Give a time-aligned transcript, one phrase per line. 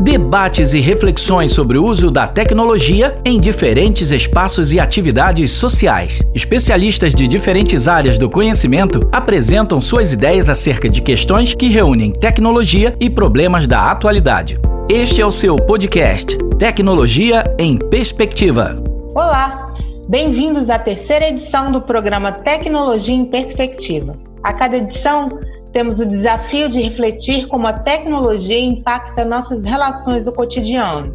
[0.00, 6.20] Debates e reflexões sobre o uso da tecnologia em diferentes espaços e atividades sociais.
[6.34, 12.96] Especialistas de diferentes áreas do conhecimento apresentam suas ideias acerca de questões que reúnem tecnologia
[12.98, 14.58] e problemas da atualidade.
[14.88, 18.82] Este é o seu podcast Tecnologia em Perspectiva.
[19.14, 19.74] Olá,
[20.08, 24.16] bem-vindos à terceira edição do programa Tecnologia em Perspectiva.
[24.42, 25.28] A cada edição,
[25.74, 31.12] temos o desafio de refletir como a tecnologia impacta nossas relações do cotidiano.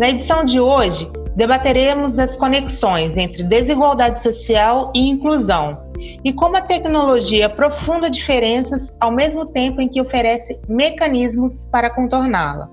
[0.00, 5.86] Na edição de hoje, debateremos as conexões entre desigualdade social e inclusão
[6.24, 12.70] e como a tecnologia aprofunda diferenças ao mesmo tempo em que oferece mecanismos para contorná-la.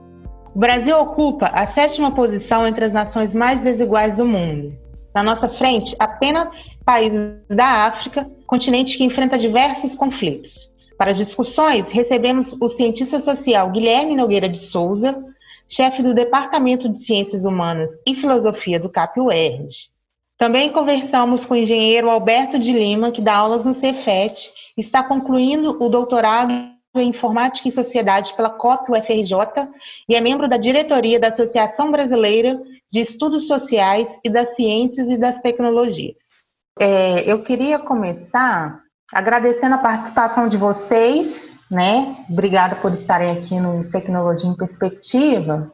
[0.56, 4.74] O Brasil ocupa a sétima posição entre as nações mais desiguais do mundo.
[5.14, 10.74] Na nossa frente, apenas países da África, continente que enfrenta diversos conflitos.
[10.98, 15.26] Para as discussões, recebemos o cientista social Guilherme Nogueira de Souza,
[15.68, 19.90] chefe do Departamento de Ciências Humanas e Filosofia do CAP-UERJ.
[20.38, 25.82] Também conversamos com o engenheiro Alberto de Lima, que dá aulas no Cefet, está concluindo
[25.84, 26.52] o doutorado
[26.96, 29.70] em Informática e Sociedade pela COP-UFRJ
[30.08, 35.18] e é membro da diretoria da Associação Brasileira de Estudos Sociais e das Ciências e
[35.18, 36.54] das Tecnologias.
[36.80, 42.26] É, eu queria começar Agradecendo a participação de vocês, né?
[42.30, 45.72] Obrigada por estarem aqui no Tecnologia em Perspectiva.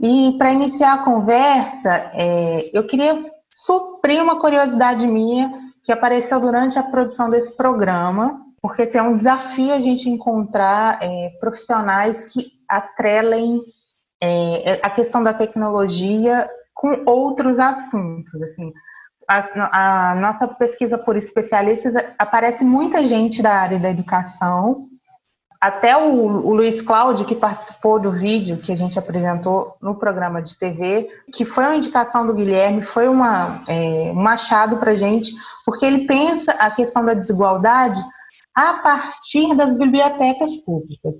[0.00, 5.52] E para iniciar a conversa, é, eu queria suprir uma curiosidade minha
[5.82, 10.98] que apareceu durante a produção desse programa, porque assim, é um desafio a gente encontrar
[11.02, 13.60] é, profissionais que atrelem
[14.22, 18.40] é, a questão da tecnologia com outros assuntos.
[18.42, 18.72] Assim,
[19.28, 24.88] a, a, nossa pesquisa por especialistas aparece muita gente da área da educação.
[25.60, 30.40] Até o, o Luiz Cláudio, que participou do vídeo que a gente apresentou no programa
[30.40, 34.96] de TV, que foi uma indicação do Guilherme, foi uma, é, um achado para a
[34.96, 35.32] gente,
[35.66, 38.00] porque ele pensa a questão da desigualdade
[38.54, 41.14] a partir das bibliotecas públicas.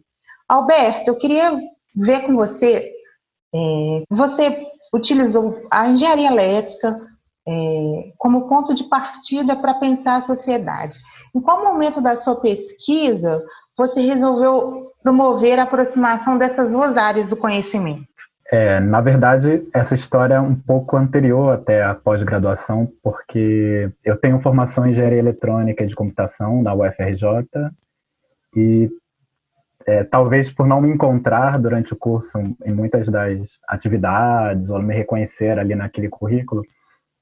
[0.49, 1.59] Alberto, eu queria
[1.95, 2.91] ver com você,
[3.55, 7.09] é, você utilizou a engenharia elétrica,
[7.49, 10.99] é, como ponto de partida para pensar a sociedade.
[11.35, 13.43] Em qual momento da sua pesquisa
[13.77, 18.07] você resolveu promover a aproximação dessas duas áreas do conhecimento?
[18.51, 24.41] É, na verdade, essa história é um pouco anterior até a pós-graduação, porque eu tenho
[24.41, 27.47] formação em engenharia eletrônica e de computação da UFRJ
[28.57, 28.91] e
[29.87, 34.95] é, talvez por não me encontrar durante o curso em muitas das atividades ou me
[34.95, 36.63] reconhecer ali naquele currículo,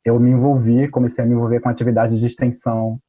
[0.06, 3.00] eu me envolvi, comecei a me envolver com atividades de extensão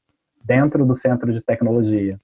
[0.43, 2.19] dentro do centro de tecnologia.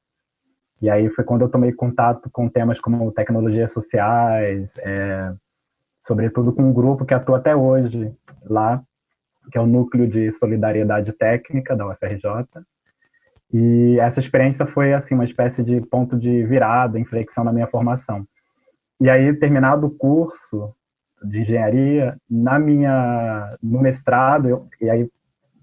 [0.81, 5.31] E aí foi quando eu tomei contato com temas como tecnologias sociais, é,
[6.01, 8.11] sobretudo com um grupo que atua até hoje
[8.45, 8.83] lá,
[9.51, 12.47] que é o Núcleo de Solidariedade Técnica da UFRJ.
[13.53, 18.25] E essa experiência foi assim uma espécie de ponto de virada, inflexão na minha formação.
[18.99, 20.73] E aí, terminado o curso,
[21.23, 25.09] de engenharia, na minha no mestrado, eu, e aí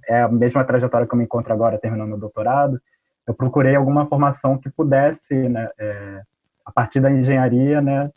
[0.08, 2.80] é a mesma trajetória que eu me encontro agora terminando meu doutorado,
[3.26, 6.22] eu procurei alguma formação que pudesse, né, é,
[6.64, 8.10] a partir da engenharia, né,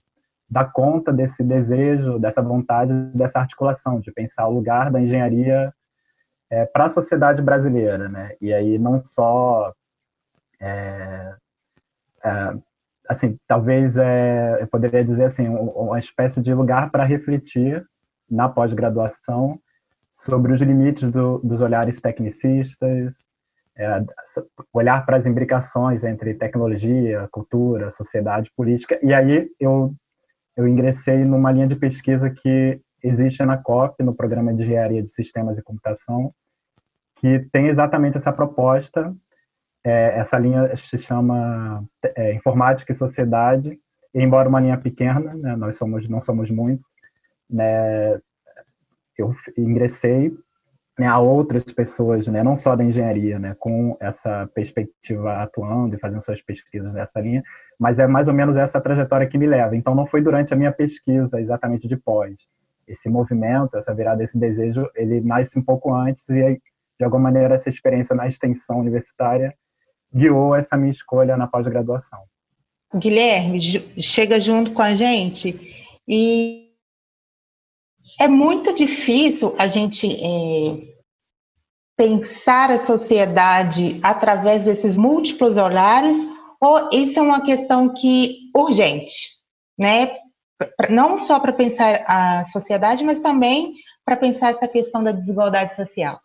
[0.49, 5.73] dar conta desse desejo, dessa vontade, dessa articulação, de pensar o lugar da engenharia
[6.49, 8.35] é, para a sociedade brasileira, né?
[8.39, 9.73] E aí não só
[10.61, 11.33] é,
[12.23, 12.53] é,
[13.13, 17.85] assim, talvez é, eu poderia dizer assim, uma espécie de lugar para refletir
[18.29, 19.59] na pós-graduação
[20.13, 23.25] sobre os limites do, dos olhares tecnicistas,
[23.75, 24.03] é,
[24.71, 28.99] olhar para as imbricações entre tecnologia, cultura, sociedade, política.
[29.01, 29.95] E aí eu
[30.55, 35.09] eu ingressei numa linha de pesquisa que existe na COP, no Programa de Engenharia de
[35.09, 36.33] Sistemas e Computação,
[37.17, 39.13] que tem exatamente essa proposta
[39.83, 41.83] é, essa linha se chama
[42.15, 43.79] é, Informática e Sociedade,
[44.13, 46.85] e embora uma linha pequena, né, nós somos não somos muitos,
[47.49, 48.19] né,
[49.17, 50.31] eu ingressei
[50.97, 55.99] né, a outras pessoas, né, não só da engenharia, né, com essa perspectiva atuando e
[55.99, 57.43] fazendo suas pesquisas nessa linha,
[57.79, 59.75] mas é mais ou menos essa trajetória que me leva.
[59.75, 62.47] Então, não foi durante a minha pesquisa exatamente de pós.
[62.87, 66.61] Esse movimento, essa virada, esse desejo, ele nasce um pouco antes e,
[66.99, 69.53] de alguma maneira, essa experiência na extensão universitária
[70.13, 72.23] guiou essa minha escolha na pós-graduação.
[72.95, 73.59] Guilherme
[73.99, 75.59] chega junto com a gente
[76.07, 76.71] e
[78.19, 80.93] é muito difícil a gente é,
[81.97, 86.27] pensar a sociedade através desses múltiplos olhares
[86.61, 89.37] ou isso é uma questão que urgente,
[89.77, 90.15] né?
[90.89, 93.73] não só para pensar a sociedade, mas também
[94.05, 96.19] para pensar essa questão da desigualdade social?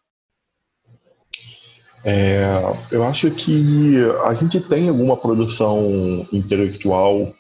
[2.05, 2.43] É,
[2.93, 7.35] eu acho que a gente tem alguma produção intelectual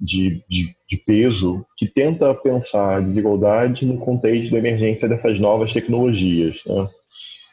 [0.00, 5.72] de, de, de, peso que tenta pensar a desigualdade no contexto da emergência dessas novas
[5.72, 6.60] tecnologias.
[6.66, 6.88] Né?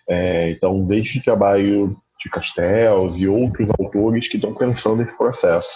[0.09, 5.69] É, então, desde o trabalho de Castells e outros autores que estão pensando nesse processo.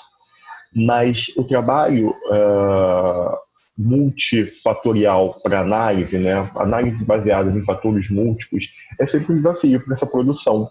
[0.73, 3.37] Mas o trabalho uh,
[3.81, 8.69] multifatorial para análise, né, análise baseada em fatores múltiplos,
[8.99, 10.69] é sempre um desafio para essa produção.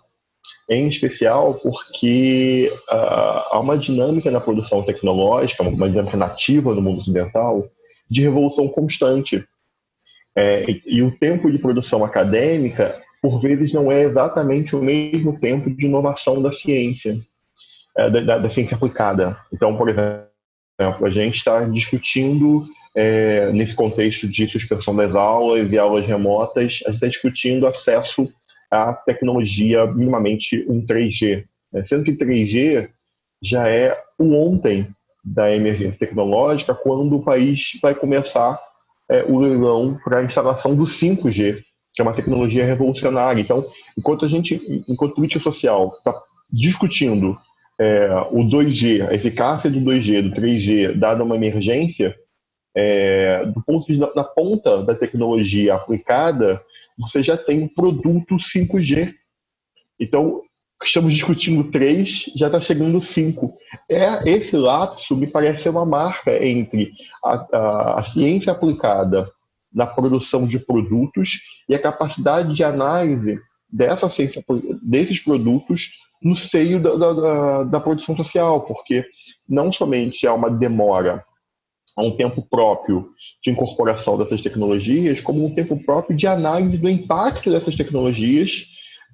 [0.68, 2.94] Em especial porque uh,
[3.50, 7.68] há uma dinâmica na produção tecnológica, uma dinâmica nativa no mundo ocidental,
[8.08, 9.44] de revolução constante.
[10.36, 15.38] É, e, e o tempo de produção acadêmica por vezes não é exatamente o mesmo
[15.38, 17.18] tempo de inovação da ciência,
[17.96, 19.36] é, da, da, ciência aplicada.
[19.52, 25.78] Então, por exemplo, a gente está discutindo, é, nesse contexto de suspensão das aulas e
[25.78, 28.28] aulas remotas, a gente está discutindo acesso
[28.70, 31.44] à tecnologia minimamente um 3G.
[31.72, 31.84] Né?
[31.84, 32.88] Sendo que 3G
[33.42, 34.88] já é o ontem
[35.24, 38.58] da emergência tecnológica, quando o país vai começar
[39.10, 41.60] é, o leilão para a instalação do 5G,
[41.92, 43.40] que é uma tecnologia revolucionária.
[43.40, 43.66] Então,
[43.98, 46.14] enquanto a gente, enquanto política social está
[46.50, 47.36] discutindo
[47.78, 52.14] é, o 2G, a eficácia do 2G, do 3G, dada uma emergência,
[52.74, 56.60] é, do ponto de vista na ponta da tecnologia aplicada,
[56.98, 59.12] você já tem um produto 5G.
[59.98, 60.42] Então,
[60.82, 63.54] estamos discutindo 3, já está chegando 5.
[63.88, 66.92] É, esse lapso me parece uma marca entre
[67.24, 69.30] a, a, a ciência aplicada
[69.72, 73.38] na produção de produtos e a capacidade de análise
[73.72, 74.44] dessa ciência,
[74.82, 75.90] desses produtos
[76.22, 79.04] no seio da, da, da, produção social, porque
[79.48, 81.24] não somente há uma demora
[81.96, 83.10] a um tempo próprio
[83.42, 88.66] de incorporação dessas tecnologias, como um tempo próprio de análise do impacto dessas tecnologias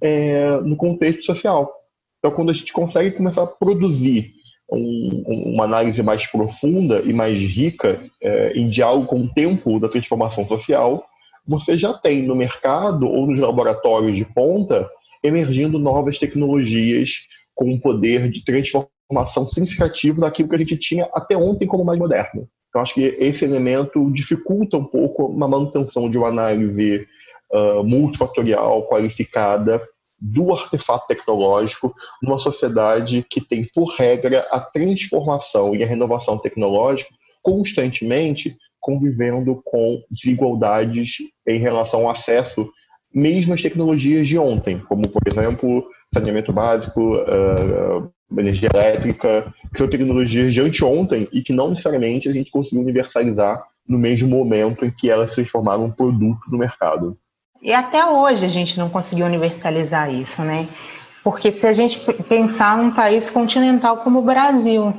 [0.03, 1.73] é, no contexto social.
[2.19, 4.33] Então, quando a gente consegue começar a produzir
[4.71, 9.89] um, uma análise mais profunda e mais rica é, em diálogo com o tempo da
[9.89, 11.05] transformação social,
[11.47, 14.89] você já tem no mercado ou nos laboratórios de ponta
[15.23, 17.11] emergindo novas tecnologias
[17.55, 21.99] com um poder de transformação significativo daquilo que a gente tinha até ontem como mais
[21.99, 22.49] moderno.
[22.77, 27.07] Então, acho que esse elemento dificulta um pouco a manutenção de uma análise
[27.51, 29.83] uh, multifatorial, qualificada,
[30.21, 37.11] do artefato tecnológico numa sociedade que tem por regra a transformação e a renovação tecnológica
[37.43, 42.69] constantemente convivendo com desigualdades em relação ao acesso
[43.15, 50.53] mesmo às tecnologias de ontem, como por exemplo saneamento básico, uh, energia elétrica, são tecnologias
[50.53, 55.11] de anteontem e que não necessariamente a gente conseguiu universalizar no mesmo momento em que
[55.11, 57.17] elas se transformaram um produto no mercado.
[57.63, 60.69] E até hoje a gente não conseguiu universalizar isso, né?
[61.23, 64.95] Porque se a gente pensar num país continental como o Brasil,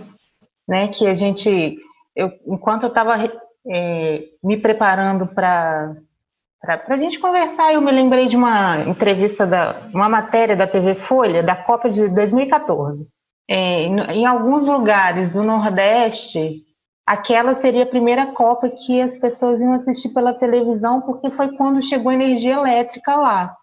[0.67, 1.77] né, que a gente,
[2.15, 3.15] eu, enquanto eu estava
[3.69, 5.95] é, me preparando para
[6.59, 10.95] para a gente conversar, eu me lembrei de uma entrevista da uma matéria da TV
[10.95, 13.07] Folha da Copa de 2014.
[13.49, 16.63] É, em alguns lugares do Nordeste,
[17.05, 21.81] aquela seria a primeira Copa que as pessoas iam assistir pela televisão, porque foi quando
[21.81, 23.55] chegou energia elétrica lá.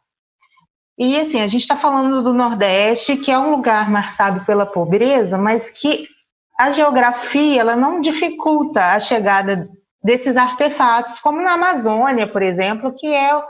[0.97, 5.37] E assim, a gente está falando do Nordeste, que é um lugar marcado pela pobreza,
[5.37, 6.07] mas que
[6.59, 9.69] a geografia ela não dificulta a chegada
[10.03, 13.43] desses artefatos, como na Amazônia, por exemplo, que é,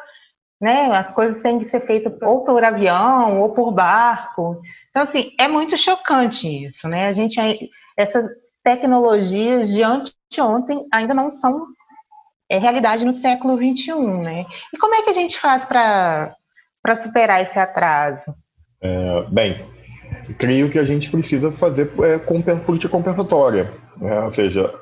[0.61, 4.61] né, as coisas têm que ser feitas ou por avião ou por barco.
[4.95, 7.09] Então, assim, é muito chocante isso, né?
[7.09, 7.37] A gente,
[7.97, 8.25] essas
[8.63, 11.67] tecnologias de anteontem ainda não são
[12.49, 14.47] é, realidade no século XXI, né?
[14.73, 16.37] E como é que a gente faz para
[16.95, 18.33] superar esse atraso?
[18.81, 19.67] É, bem,
[20.39, 24.21] creio que a gente precisa fazer é, política compensatória, né?
[24.21, 24.73] ou seja,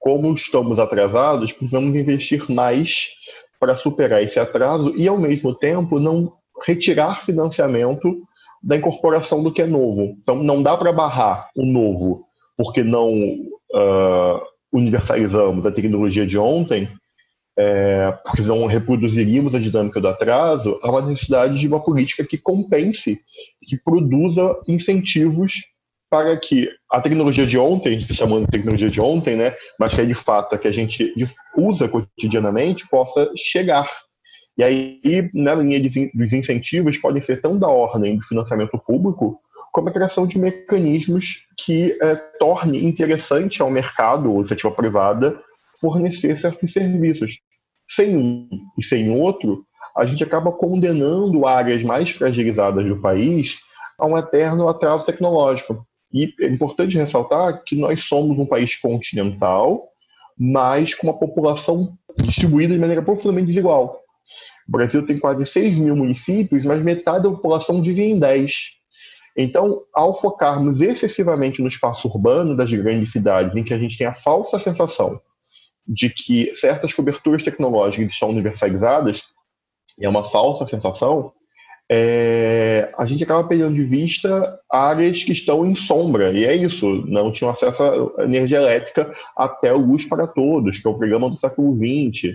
[0.00, 3.06] como estamos atrasados, precisamos investir mais
[3.60, 6.32] para superar esse atraso e, ao mesmo tempo, não
[6.66, 8.26] retirar financiamento
[8.62, 10.16] da incorporação do que é novo.
[10.22, 12.24] Então, não dá para barrar o novo
[12.56, 14.40] porque não uh,
[14.72, 16.88] universalizamos a tecnologia de ontem,
[17.58, 22.38] é, porque não reproduziríamos a dinâmica do atraso, há uma necessidade de uma política que
[22.38, 23.20] compense,
[23.62, 25.54] que produza incentivos
[26.10, 29.54] para que a tecnologia de ontem, a gente está chamando de tecnologia de ontem, né,
[29.78, 31.12] mas que é de fato que a gente
[31.56, 33.88] usa cotidianamente, possa chegar.
[34.60, 35.80] E aí, na linha
[36.12, 39.40] dos incentivos, podem ser tão da ordem do financiamento público,
[39.72, 45.40] como a criação de mecanismos que é, torne interessante ao mercado ou iniciativa privada
[45.80, 47.40] fornecer certos serviços.
[47.88, 48.48] Sem um
[48.78, 49.64] e sem outro,
[49.96, 53.56] a gente acaba condenando áreas mais fragilizadas do país
[53.98, 55.86] a um eterno atraso tecnológico.
[56.12, 59.88] E é importante ressaltar que nós somos um país continental,
[60.38, 63.99] mas com uma população distribuída de maneira profundamente desigual.
[64.70, 68.52] O Brasil tem quase 6 mil municípios, mas metade da população vive em 10.
[69.36, 74.06] Então, ao focarmos excessivamente no espaço urbano das grandes cidades, em que a gente tem
[74.06, 75.20] a falsa sensação
[75.88, 79.24] de que certas coberturas tecnológicas estão universalizadas,
[80.00, 81.32] é uma falsa sensação,
[81.90, 86.86] é, a gente acaba perdendo de vista áreas que estão em sombra, e é isso,
[87.08, 87.82] não tinham acesso
[88.16, 92.34] à energia elétrica até o Luz para Todos, que é o programa do século XX,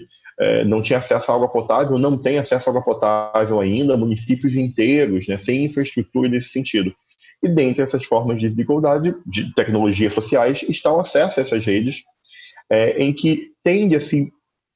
[0.65, 5.27] não tinha acesso à água potável, não tem acesso à água potável ainda, municípios inteiros,
[5.27, 6.94] né, sem infraestrutura nesse sentido.
[7.44, 12.04] E dentre essas formas de desigualdade, de tecnologias sociais, está o acesso a essas redes,
[12.70, 14.30] é, em que tende a se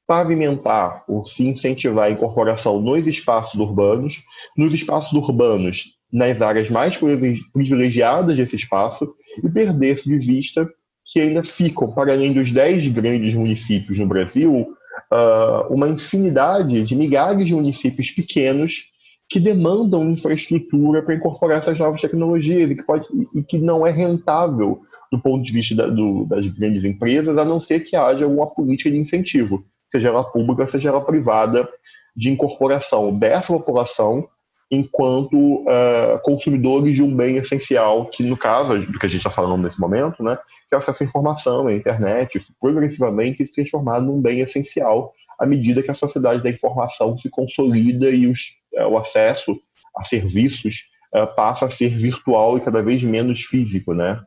[0.06, 4.24] pavimentar ou se incentivar a incorporação nos espaços urbanos,
[4.56, 9.08] nos espaços urbanos, nas áreas mais privilegiadas desse espaço,
[9.42, 10.68] e perder-se de vista
[11.04, 14.68] que ainda ficam, para além dos 10 grandes municípios no Brasil,
[15.12, 18.90] uh, uma infinidade de milhares de municípios pequenos
[19.28, 23.90] que demandam infraestrutura para incorporar essas novas tecnologias e que, pode, e que não é
[23.90, 24.80] rentável
[25.12, 28.48] do ponto de vista da, do, das grandes empresas, a não ser que haja uma
[28.48, 31.68] política de incentivo seja ela pública, seja ela privada,
[32.16, 34.28] de incorporação dessa população
[34.70, 39.30] enquanto uh, consumidores de um bem essencial, que no caso do que a gente está
[39.30, 44.20] falando nesse momento, né, que é acesso à informação, à internet, progressivamente se transformar num
[44.20, 48.98] bem essencial à medida que a sociedade da informação se consolida e os, uh, o
[48.98, 49.58] acesso
[49.96, 54.22] a serviços uh, passa a ser virtual e cada vez menos físico, né?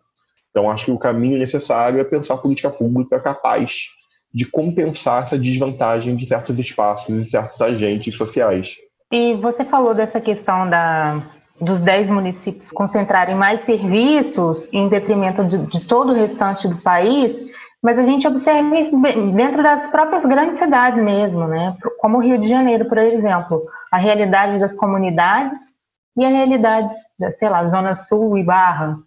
[0.50, 3.88] Então acho que o caminho necessário é pensar política pública capaz
[4.34, 8.76] de compensar essa desvantagem de certos espaços e certos agentes sociais.
[9.14, 11.22] E você falou dessa questão da,
[11.62, 17.32] dos 10 municípios concentrarem mais serviços em detrimento de, de, todo o restante do país,
[17.80, 19.00] mas a gente observa isso
[19.36, 21.78] dentro das próprias grandes cidades mesmo, né?
[22.00, 25.60] Como o Rio de Janeiro, por exemplo, a realidade das comunidades
[26.18, 28.98] e a realidade, da, sei lá, Zona Sul e Barra,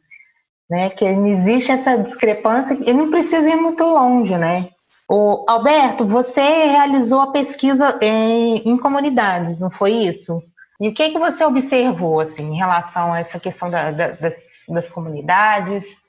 [0.70, 0.88] né?
[0.90, 4.68] Que existe essa discrepância e não precisa ir muito longe, né?
[5.08, 10.42] O Alberto, você realizou a pesquisa em, em, comunidades, não foi isso?
[10.80, 14.36] E o que, que você observou assim, em relação a essa questão da, da, das,
[14.68, 16.02] das comunidades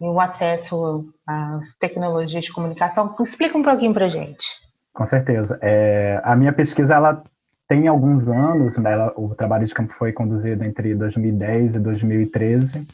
[0.00, 3.14] e o acesso às tecnologias de comunicação?
[3.20, 4.46] Explica um pouquinho para gente.
[4.92, 5.58] Com certeza.
[5.62, 7.22] É, a minha pesquisa ela
[7.66, 12.86] tem alguns anos, né, ela, o trabalho de campo foi conduzido entre 2010 e 2013.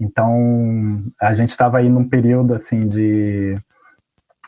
[0.00, 3.56] Então, a gente estava aí num período assim de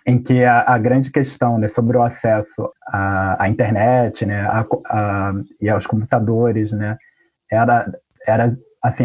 [0.06, 4.66] em que a, a, grande questão né, sobre o acesso à, à internet né, a,
[4.86, 6.96] a, e aos computadores né,
[7.50, 7.86] era,
[8.26, 8.48] era
[8.82, 9.04] assim,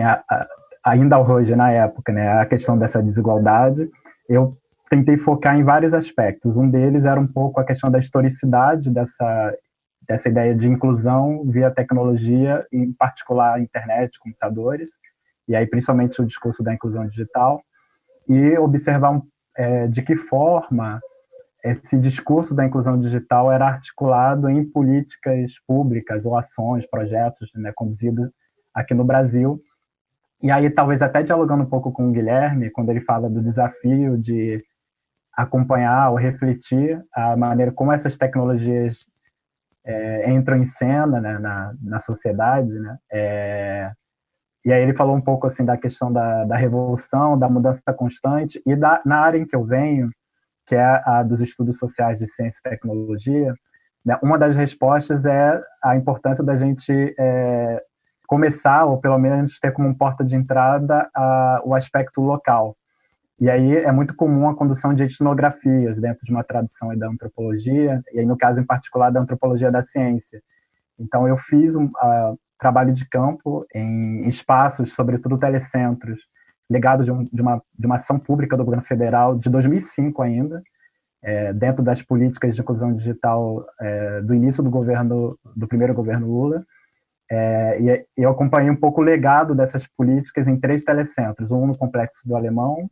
[0.83, 3.89] ainda hoje, na época, né, a questão dessa desigualdade.
[4.29, 4.57] Eu
[4.89, 6.55] tentei focar em vários aspectos.
[6.55, 9.53] Um deles era um pouco a questão da historicidade dessa,
[10.07, 14.91] dessa ideia de inclusão via tecnologia, em particular internet, computadores,
[15.47, 17.61] e aí principalmente o discurso da inclusão digital,
[18.27, 19.21] e observar um
[19.57, 20.99] é, de que forma
[21.63, 28.29] esse discurso da inclusão digital era articulado em políticas públicas ou ações, projetos né, conduzidos
[28.73, 29.59] aqui no Brasil.
[30.43, 34.15] E aí, talvez até dialogando um pouco com o Guilherme, quando ele fala do desafio
[34.15, 34.63] de
[35.33, 39.07] acompanhar ou refletir a maneira como essas tecnologias
[39.83, 42.97] é, entram em cena né, na, na sociedade, né?
[43.11, 43.91] É,
[44.65, 48.59] e aí ele falou um pouco assim da questão da, da revolução, da mudança constante
[48.65, 50.09] e da, na área em que eu venho,
[50.65, 53.53] que é a dos estudos sociais de ciência e tecnologia,
[54.03, 57.83] né, uma das respostas é a importância da gente é,
[58.27, 62.75] começar, ou pelo menos ter como porta de entrada a, o aspecto local.
[63.39, 68.01] E aí é muito comum a condução de etnografias dentro de uma tradução da antropologia,
[68.13, 70.41] e aí no caso em particular da antropologia da ciência.
[70.97, 76.19] Então eu fiz um, uh, trabalho de campo em espaços, sobretudo telecentros,
[76.69, 80.63] ligados de, um, de, uma, de uma ação pública do governo federal de 2005 ainda,
[81.23, 86.27] é, dentro das políticas de inclusão digital é, do início do governo, do primeiro governo
[86.27, 86.63] Lula.
[87.29, 91.77] É, e eu acompanhei um pouco o legado dessas políticas em três telecentros, um no
[91.77, 92.89] Complexo do Alemão,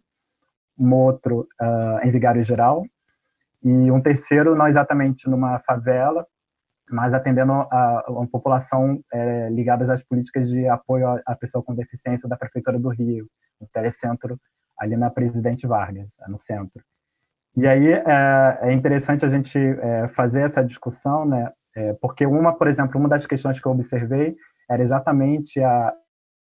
[0.78, 2.84] um outro uh, em Vigário Geral,
[3.64, 6.26] e um terceiro não exatamente numa favela,
[6.94, 12.30] mas atendendo a, uma população é, ligada às políticas de apoio à pessoa com deficiência
[12.30, 13.28] da Prefeitura do Rio,
[13.60, 14.40] no telecentro
[14.80, 16.84] ali na Presidente Vargas, no centro.
[17.58, 21.52] E aí é, é interessante a gente é, fazer essa discussão, né?
[21.76, 24.36] É, porque uma, por exemplo, uma das questões que eu observei
[24.70, 25.94] era exatamente a,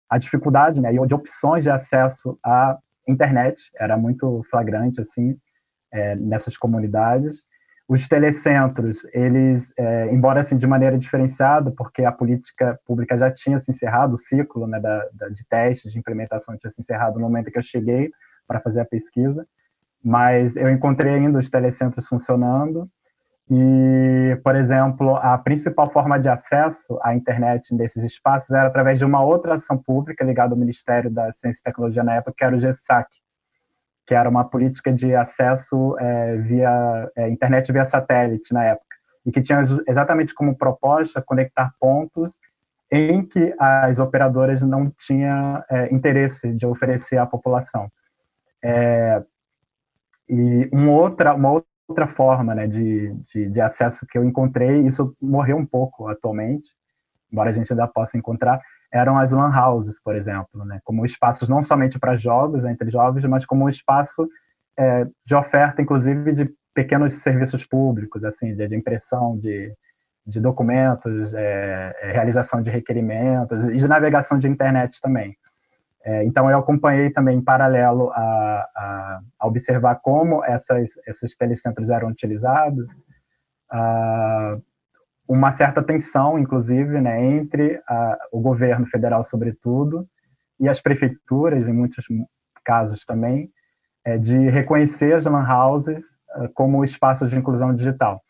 [0.08, 5.36] a dificuldade, né, de opções de acesso à internet, era muito flagrante assim
[5.92, 7.42] é, nessas comunidades.
[7.88, 13.58] Os telecentros, eles, é, embora assim de maneira diferenciada, porque a política pública já tinha
[13.58, 17.22] se encerrado, o ciclo né, da, da, de testes, de implementação tinha se encerrado no
[17.22, 18.10] momento que eu cheguei
[18.46, 19.46] para fazer a pesquisa,
[20.04, 22.90] mas eu encontrei ainda os telecentros funcionando,
[23.50, 29.06] e, por exemplo, a principal forma de acesso à internet nesses espaços era através de
[29.06, 32.54] uma outra ação pública ligada ao Ministério da Ciência e Tecnologia na época, que era
[32.54, 33.08] o GESAC,
[34.08, 38.96] que era uma política de acesso é, via é, internet via satélite na época,
[39.26, 42.38] e que tinha exatamente como proposta conectar pontos
[42.90, 47.92] em que as operadoras não tinham é, interesse de oferecer à população.
[48.64, 49.22] É,
[50.26, 55.14] e uma outra, uma outra forma né, de, de, de, acesso que eu encontrei, isso
[55.20, 56.70] morreu um pouco atualmente,
[57.30, 58.58] embora a gente ainda possa encontrar,
[58.92, 63.24] eram as lan houses, por exemplo, né, como espaços não somente para jogos, entre jovens,
[63.26, 64.28] mas como um espaço
[64.78, 69.74] é, de oferta, inclusive, de pequenos serviços públicos, assim, de, de impressão de,
[70.26, 75.36] de documentos, é, é realização de requerimentos e de navegação de internet também.
[76.04, 81.90] É, então, eu acompanhei também em paralelo a, a, a observar como essas, esses telecentros
[81.90, 82.86] eram utilizados,
[85.28, 90.08] uma certa tensão, inclusive, né, entre a, o governo federal, sobretudo,
[90.58, 92.06] e as prefeituras, em muitos
[92.64, 93.50] casos também,
[94.04, 98.22] é, de reconhecer as lan houses é, como espaços de inclusão digital.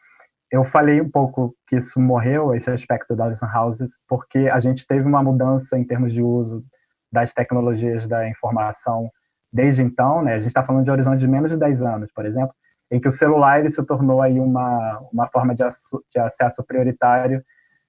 [0.50, 4.86] Eu falei um pouco que isso morreu, esse aspecto das lan houses, porque a gente
[4.86, 6.64] teve uma mudança em termos de uso
[7.12, 9.08] das tecnologias da informação
[9.52, 10.34] desde então, né?
[10.34, 12.54] A gente está falando de horizonte de menos de 10 anos, por exemplo,
[12.90, 15.62] em que o celular ele se tornou aí uma, uma forma de,
[16.10, 17.44] de acesso prioritário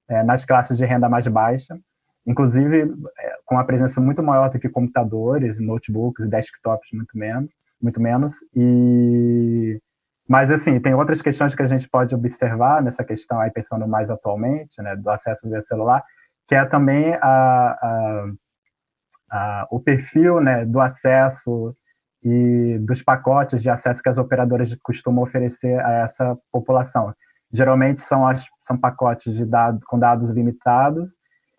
[0.08, 1.78] é, nas classes de renda mais baixa,
[2.26, 7.50] inclusive é, com a presença muito maior do que computadores, notebooks e desktops muito menos,
[7.80, 8.36] muito menos.
[8.54, 9.80] E
[10.28, 14.10] mas assim tem outras questões que a gente pode observar nessa questão aí pensando mais
[14.10, 16.04] atualmente, né, do acesso via celular,
[16.46, 18.30] que é também a,
[19.32, 21.74] a o perfil né, do acesso
[22.22, 27.14] e dos pacotes de acesso que as operadoras costumam oferecer a essa população.
[27.52, 31.12] Geralmente são, as, são pacotes de dado, com dados limitados,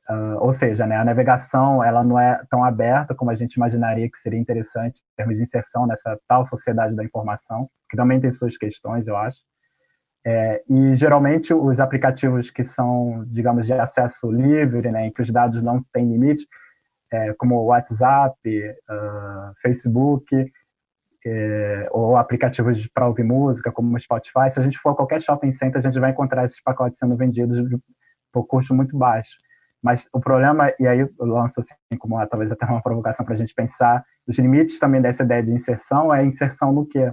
[0.09, 4.09] uh, ou seja, né, a navegação ela não é tão aberta como a gente imaginaria
[4.09, 8.31] que seria interessante em termos de inserção nessa tal sociedade da informação, que também tem
[8.31, 9.41] suas questões, eu acho.
[10.23, 15.31] É, e geralmente os aplicativos que são, digamos, de acesso livre, né, em que os
[15.31, 16.47] dados não têm limite,
[17.11, 20.51] é, como WhatsApp, uh, Facebook,
[21.25, 24.49] é, ou aplicativos para ouvir música, como o Spotify.
[24.49, 27.15] Se a gente for a qualquer shopping center, a gente vai encontrar esses pacotes sendo
[27.15, 27.59] vendidos
[28.31, 29.37] por custo muito baixo.
[29.83, 33.37] Mas o problema, e aí eu lanço assim, como talvez até uma provocação para a
[33.37, 37.11] gente pensar, os limites também dessa ideia de inserção é inserção no quê?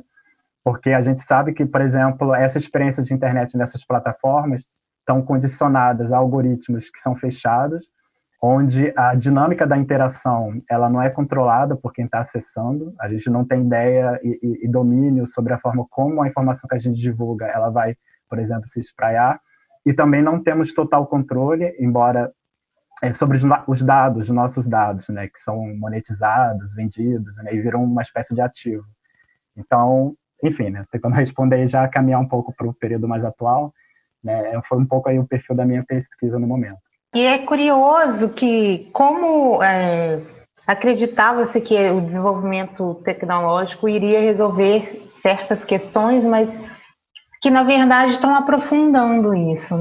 [0.63, 4.67] Porque a gente sabe que, por exemplo, essa experiência de internet nessas plataformas
[5.01, 7.87] estão condicionadas a algoritmos que são fechados,
[8.41, 13.29] onde a dinâmica da interação ela não é controlada por quem está acessando, a gente
[13.29, 16.79] não tem ideia e, e, e, domínio sobre a forma como a informação que a
[16.79, 17.97] gente divulga ela vai,
[18.29, 19.41] por exemplo, se espraiar,
[19.85, 22.33] e também não temos total controle, embora
[23.03, 27.83] é, sobre os dados, os nossos dados, né, que são monetizados, vendidos, né, e viram
[27.83, 28.85] uma espécie de ativo.
[29.57, 33.73] Então, enfim, né, tentando responder já caminhar um pouco para o período mais atual,
[34.23, 36.88] né, foi um pouco aí o perfil da minha pesquisa no momento.
[37.15, 40.21] E é curioso que, como é,
[40.67, 46.53] acreditava-se que o desenvolvimento tecnológico iria resolver certas questões, mas
[47.41, 49.75] que, na verdade, estão aprofundando isso.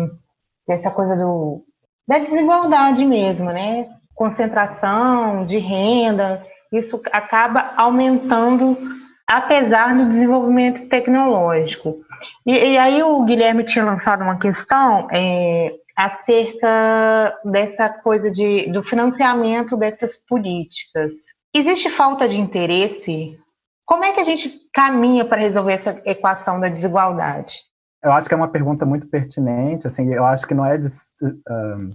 [0.69, 1.63] Essa coisa do,
[2.07, 3.89] da desigualdade mesmo, né?
[4.15, 8.77] Concentração de renda, isso acaba aumentando
[9.27, 11.97] apesar do desenvolvimento tecnológico.
[12.45, 18.83] E, e aí o Guilherme tinha lançado uma questão é, acerca dessa coisa de, do
[18.83, 21.13] financiamento dessas políticas.
[21.55, 23.39] Existe falta de interesse?
[23.83, 27.53] Como é que a gente caminha para resolver essa equação da desigualdade?
[28.03, 29.87] Eu acho que é uma pergunta muito pertinente.
[29.87, 31.91] Assim, eu acho que não é de, uh,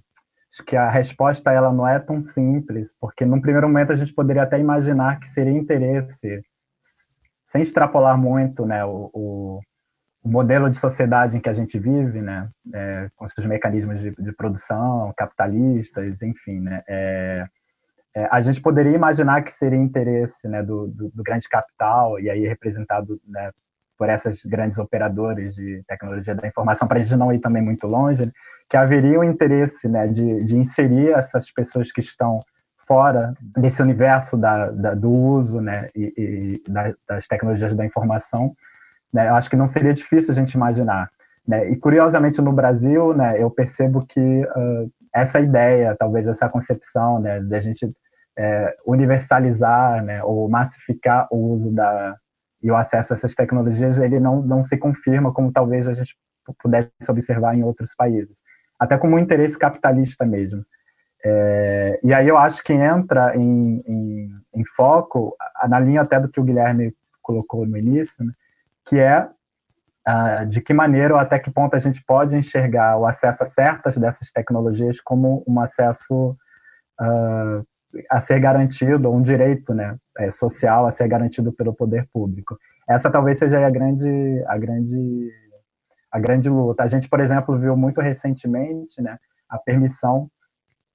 [0.52, 4.12] acho que a resposta ela não é tão simples, porque num primeiro momento a gente
[4.12, 6.42] poderia até imaginar que seria interesse,
[7.46, 9.60] sem extrapolar muito, né, o, o
[10.22, 14.10] o modelo de sociedade em que a gente vive, né, é, com seus mecanismos de,
[14.10, 17.46] de, produção capitalistas, enfim, né, é,
[18.14, 22.30] é, a gente poderia imaginar que seria interesse né, do, do, do, grande capital, e
[22.30, 23.50] aí representado né,
[23.98, 27.86] por essas grandes operadoras de tecnologia da informação, para a gente não ir também muito
[27.86, 28.30] longe,
[28.68, 32.40] que haveria um interesse né, de, de inserir essas pessoas que estão
[32.86, 36.70] fora desse universo da, da, do uso né, e, e
[37.08, 38.54] das tecnologias da informação,
[39.12, 41.10] né, eu acho que não seria difícil a gente imaginar.
[41.46, 41.70] Né?
[41.70, 47.40] E, curiosamente, no Brasil, né, eu percebo que uh, essa ideia, talvez essa concepção né,
[47.40, 47.92] de a gente
[48.38, 52.16] é, universalizar né, ou massificar o uso da,
[52.62, 56.16] e o acesso a essas tecnologias, ele não, não se confirma como talvez a gente
[56.62, 58.42] pudesse observar em outros países.
[58.78, 60.64] Até como um interesse capitalista mesmo.
[61.24, 65.36] É, e aí eu acho que entra em, em, em, foco,
[65.68, 68.32] na linha até do que o Guilherme colocou no início, né,
[68.86, 69.28] que é
[70.08, 73.46] uh, de que maneira ou até que ponto a gente pode enxergar o acesso a
[73.46, 76.36] certas dessas tecnologias como um acesso
[77.00, 77.66] uh,
[78.10, 82.56] a ser garantido, um direito né, é, social a ser garantido pelo poder público.
[82.88, 85.30] Essa talvez seja a grande, a grande,
[86.10, 86.82] a grande luta.
[86.82, 89.18] A gente, por exemplo, viu muito recentemente né,
[89.48, 90.30] a permissão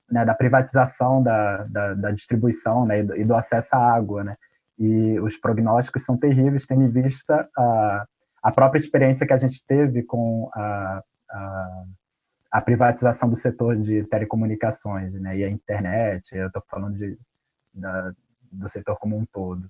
[0.09, 4.23] né, da privatização da, da, da distribuição né, e, do, acesso à água.
[4.23, 4.35] Né?
[4.77, 8.05] E os prognósticos são terríveis, tendo em vista a,
[8.43, 11.83] a própria experiência que a gente teve com a, a,
[12.51, 17.17] a privatização do setor de telecomunicações né, e a internet, eu estou falando de,
[17.73, 18.11] da,
[18.51, 19.69] do setor como um todo.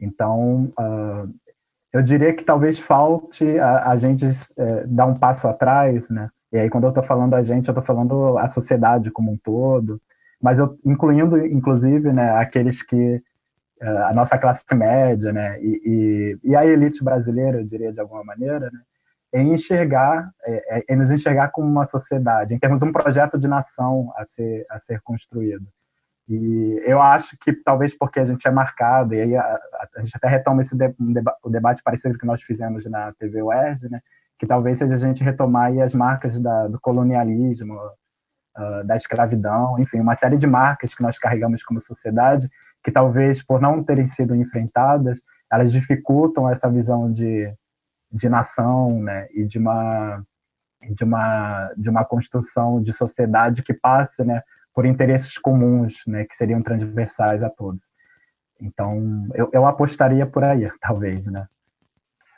[0.00, 1.32] Então, uh,
[1.92, 6.28] eu diria que talvez falte a, a gente é, dar um passo atrás, né?
[6.52, 9.36] E aí, quando eu estou falando a gente, eu estou falando a sociedade como um
[9.36, 10.00] todo,
[10.40, 13.22] mas eu incluindo, inclusive, né, aqueles que
[13.80, 15.80] a nossa classe média, né, e,
[16.44, 18.80] e, e, a elite brasileira, eu diria de alguma maneira, né,
[19.32, 23.46] em enxergar, é, é, nos enxergar como uma sociedade, em termos de um projeto de
[23.46, 25.66] nação a ser a ser construído.
[26.28, 30.00] E eu acho que talvez porque a gente é marcado, e aí a, a, a
[30.02, 33.42] gente até retoma esse de, um deba, o debate parecido que nós fizemos na TV
[33.42, 34.00] UERJ, né,
[34.38, 37.74] que talvez seja a gente retomar as marcas da, do colonialismo,
[38.56, 42.48] uh, da escravidão, enfim, uma série de marcas que nós carregamos como sociedade,
[42.84, 47.52] que talvez por não terem sido enfrentadas, elas dificultam essa visão de,
[48.10, 50.22] de nação, né, e de uma
[50.94, 56.36] de uma de uma construção de sociedade que passe, né, por interesses comuns, né, que
[56.36, 57.82] seriam transversais a todos.
[58.60, 61.46] Então, eu, eu apostaria por aí, talvez, né.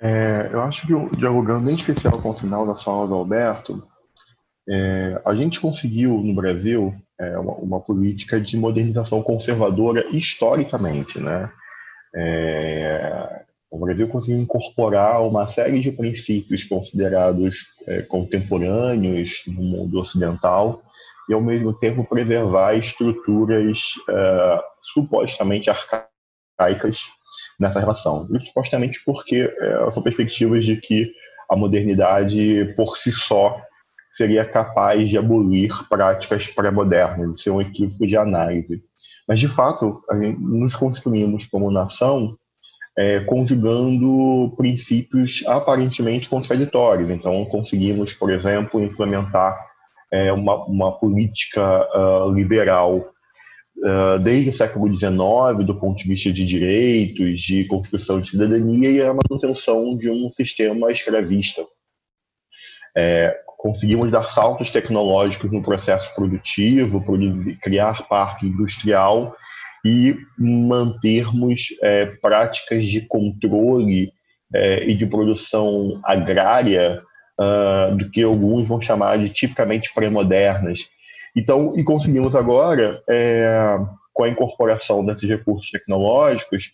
[0.02, 3.86] É, eu acho que, dialogando em especial com o final da fala do Alberto,
[4.66, 11.50] é, a gente conseguiu no Brasil é, uma, uma, política de modernização conservadora historicamente, né?
[12.14, 20.82] É, o Brasil conseguiu incorporar uma série de princípios considerados é, contemporâneos no mundo ocidental
[21.28, 24.60] e, ao mesmo tempo, preservar estruturas é,
[24.92, 27.02] supostamente arcaicas
[27.60, 28.26] nessa relação.
[28.34, 31.12] E supostamente porque é, são perspectivas de que
[31.48, 33.60] a modernidade por si só
[34.10, 38.82] seria capaz de abolir práticas pré-modernas, de ser um equívoco de análise.
[39.28, 39.96] Mas, de fato,
[40.38, 42.36] nos construímos como nação
[42.98, 47.10] é, conjugando princípios aparentemente contraditórios.
[47.10, 49.56] Então, conseguimos, por exemplo, implementar
[50.12, 53.12] é, uma, uma política uh, liberal
[53.78, 58.90] uh, desde o século XIX, do ponto de vista de direitos, de construção de cidadania
[58.90, 61.62] e a manutenção de um sistema escravista.
[62.96, 69.34] É, conseguimos dar saltos tecnológicos no processo produtivo, produzir, criar parque industrial
[69.84, 74.12] e mantermos é, práticas de controle
[74.54, 77.02] é, e de produção agrária
[77.38, 80.88] uh, do que alguns vão chamar de tipicamente pré-modernas,
[81.36, 83.78] então, e conseguimos agora, é,
[84.12, 86.72] com a incorporação desses recursos tecnológicos,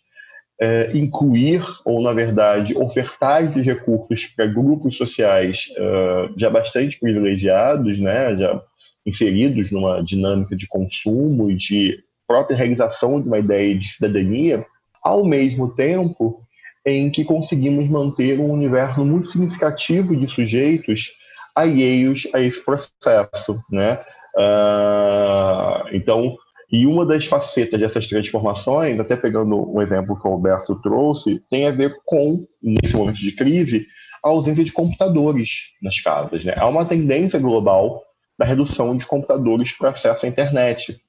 [0.61, 7.99] é, incluir, ou na verdade, ofertar esses recursos para grupos sociais uh, já bastante privilegiados,
[7.99, 8.63] né, já
[9.05, 14.65] inseridos numa dinâmica de consumo e de própria realização de uma ideia de cidadania,
[15.03, 16.43] ao mesmo tempo
[16.85, 21.09] em que conseguimos manter um universo muito significativo de sujeitos
[21.55, 24.01] alheios a esse processo, né?
[24.37, 26.37] Uh, então,
[26.71, 31.67] e uma das facetas dessas transformações, até pegando um exemplo que o Alberto trouxe, tem
[31.67, 33.87] a ver com, nesse momento de crise,
[34.25, 36.45] a ausência de computadores nas casas.
[36.45, 36.55] Né?
[36.57, 38.03] Há uma tendência global
[38.39, 41.01] da redução de computadores para acesso à internet.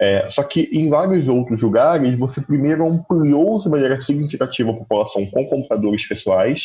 [0.00, 5.26] É, só que em vários outros lugares, você primeiro ampliou de maneira significativa a população
[5.26, 6.64] com computadores pessoais,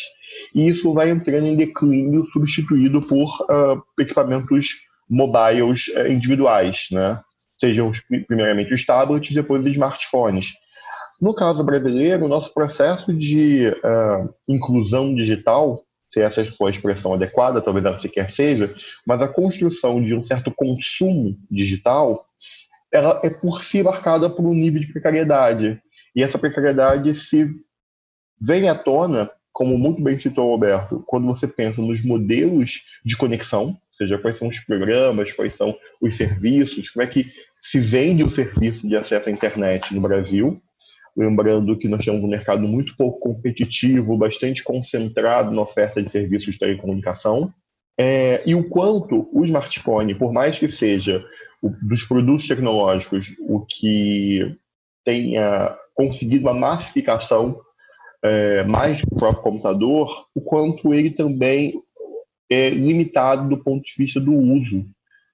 [0.54, 4.68] e isso vai entrando em declínio, substituído por uh, equipamentos
[5.10, 7.20] mobiles uh, individuais, né?
[7.58, 7.90] Sejam
[8.26, 10.54] primeiramente os tablets, depois os smartphones.
[11.20, 17.62] No caso brasileiro, nosso processo de uh, inclusão digital, se essa for a expressão adequada,
[17.62, 18.74] talvez ela sequer seja,
[19.06, 22.26] mas a construção de um certo consumo digital,
[22.92, 25.80] ela é por si marcada por um nível de precariedade.
[26.14, 27.50] E essa precariedade se
[28.40, 33.16] vem à tona, como muito bem citou o Alberto, quando você pensa nos modelos de
[33.16, 37.26] conexão, ou seja, quais são os programas, quais são os serviços, como é que
[37.62, 40.60] se vende o serviço de acesso à internet no Brasil.
[41.16, 46.54] Lembrando que nós temos um mercado muito pouco competitivo, bastante concentrado na oferta de serviços
[46.54, 47.50] de telecomunicação.
[47.98, 51.24] É, e o quanto o smartphone, por mais que seja
[51.62, 54.54] o, dos produtos tecnológicos o que
[55.02, 57.58] tenha conseguido uma massificação
[58.22, 61.80] é, mais que o próprio computador, o quanto ele também
[62.50, 64.86] é limitado do ponto de vista do uso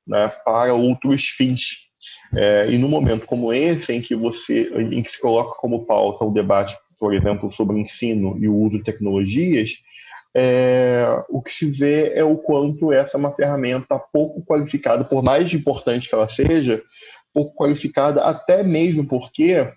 [0.07, 1.89] né, para outros fins.
[2.35, 6.25] É, e no momento como esse, em que você, em que se coloca como pauta
[6.25, 9.73] o debate, por exemplo, sobre ensino e o uso de tecnologias,
[10.35, 15.23] é, o que se vê é o quanto essa é uma ferramenta pouco qualificada, por
[15.23, 16.83] mais importante que ela seja,
[17.35, 19.71] pouco qualificada, até mesmo porque,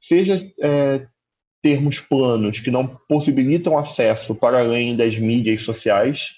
[0.00, 1.06] seja é,
[1.62, 6.37] termos planos que não possibilitam acesso para além das mídias sociais,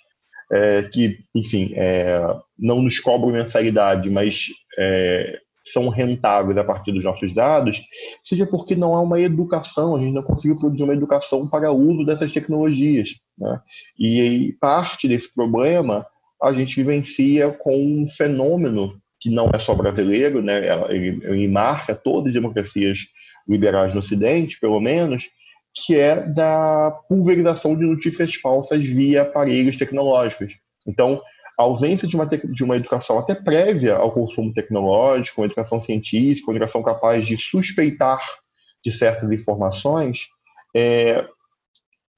[0.53, 2.21] é, que, enfim, é,
[2.59, 4.47] não nos cobram mensalidade, mas
[4.79, 7.81] é, são rentáveis a partir dos nossos dados,
[8.25, 11.79] seja porque não há uma educação, a gente não conseguiu produzir uma educação para o
[11.79, 13.11] uso dessas tecnologias.
[13.39, 13.61] Né?
[13.99, 16.07] E parte desse problema
[16.43, 20.63] a gente vivencia com um fenômeno que não é só brasileiro, né?
[20.89, 23.01] ele, ele marca todas as democracias
[23.47, 25.29] liberais no Ocidente, pelo menos,
[25.75, 30.59] que é da pulverização de notícias falsas via aparelhos tecnológicos.
[30.87, 31.21] Então,
[31.59, 36.51] a ausência de uma, de uma educação até prévia ao consumo tecnológico, uma educação científica,
[36.51, 38.21] uma educação capaz de suspeitar
[38.85, 40.29] de certas informações,
[40.75, 41.27] é,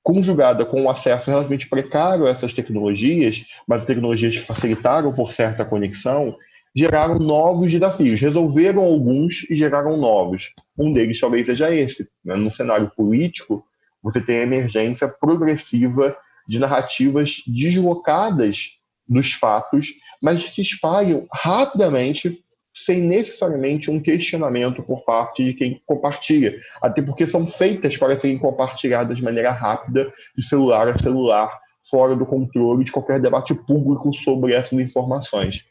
[0.03, 5.65] conjugada com um acesso relativamente precário a essas tecnologias, mas tecnologias que facilitaram por certa
[5.65, 6.37] conexão,
[6.74, 8.20] geraram novos desafios.
[8.20, 10.52] Resolveram alguns e geraram novos.
[10.78, 12.08] Um deles talvez seja esse.
[12.24, 12.37] Né?
[12.37, 13.64] No cenário político,
[14.02, 16.16] você tem a emergência progressiva
[16.48, 22.42] de narrativas deslocadas dos fatos, mas se espalham rapidamente
[22.74, 28.38] sem necessariamente um questionamento por parte de quem compartilha, até porque são feitas para serem
[28.38, 34.14] compartilhadas de maneira rápida, de celular a celular, fora do controle de qualquer debate público
[34.14, 35.64] sobre essas informações.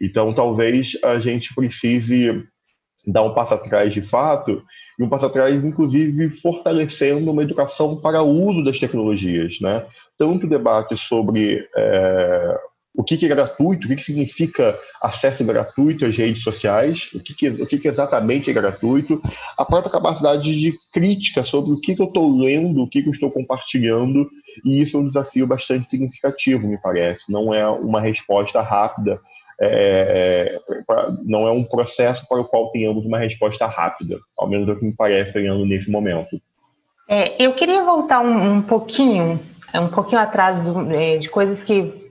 [0.00, 2.44] Então, talvez a gente precise
[3.06, 4.62] dar um passo atrás de fato,
[4.98, 9.60] e um passo atrás, inclusive, fortalecendo uma educação para o uso das tecnologias.
[9.60, 9.86] Né?
[10.18, 12.58] Tanto o debate sobre é,
[12.98, 17.48] o que, é gratuito, o que, significa acesso gratuito às redes sociais, o que, que,
[17.48, 19.22] o que, exatamente é gratuito,
[19.56, 23.30] a própria capacidade de crítica sobre o que, eu estou lendo, o que eu estou
[23.30, 24.28] compartilhando,
[24.64, 27.30] e isso é um desafio bastante significativo, me parece.
[27.30, 29.20] Não é uma resposta rápida,
[29.60, 30.58] é,
[31.24, 34.78] não é um processo para o qual tenhamos uma resposta rápida, ao menos é o
[34.78, 36.40] que me parece olhando nesse momento.
[37.08, 39.40] É, eu queria voltar um, um pouquinho,
[39.74, 42.08] um pouquinho atrás do, é, de coisas que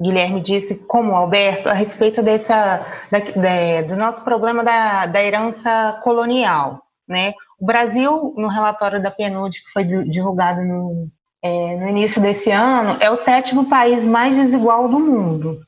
[0.00, 6.00] Guilherme disse, como Alberto, a respeito dessa, da, da, do nosso problema da, da herança
[6.02, 6.82] colonial.
[7.06, 7.34] Né?
[7.60, 11.08] O Brasil, no relatório da PNUD, que foi divulgado no,
[11.42, 15.60] é, no início desse ano, é o sétimo país mais desigual do mundo.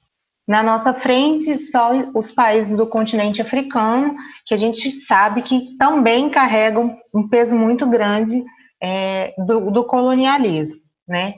[0.46, 6.30] Na nossa frente, só os países do continente africano, que a gente sabe que também
[6.30, 8.44] carregam um peso muito grande
[8.80, 10.76] é, do, do colonialismo.
[11.08, 11.34] Né?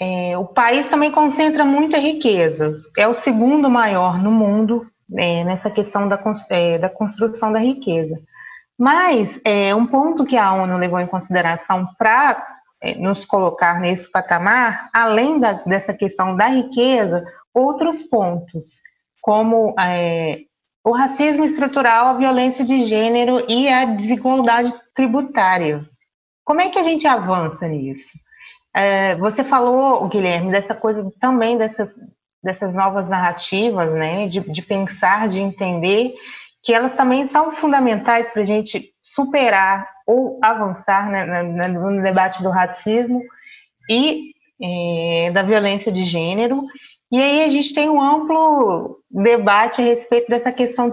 [0.00, 4.86] É, o país também concentra muita riqueza, é o segundo maior no mundo
[5.16, 8.20] é, nessa questão da, é, da, construção da riqueza.
[8.78, 12.44] Mas é, um ponto que a ONU levou em consideração para
[12.82, 18.82] é, nos colocar nesse patamar, além da, dessa questão da riqueza, outros pontos,
[19.22, 20.40] como é,
[20.84, 25.88] o racismo estrutural, a violência de gênero e a desigualdade tributária.
[26.44, 28.18] Como é que a gente avança nisso?
[28.74, 31.94] É, você falou, Guilherme, dessa coisa também dessas,
[32.42, 36.12] dessas novas narrativas, né, de, de pensar, de entender
[36.62, 42.50] que elas também são fundamentais para a gente superar ou avançar né, no debate do
[42.50, 43.22] racismo
[43.88, 46.64] e é, da violência de gênero.
[47.14, 50.92] E aí a gente tem um amplo debate a respeito dessa questão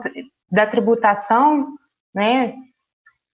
[0.52, 1.70] da tributação,
[2.14, 2.54] né,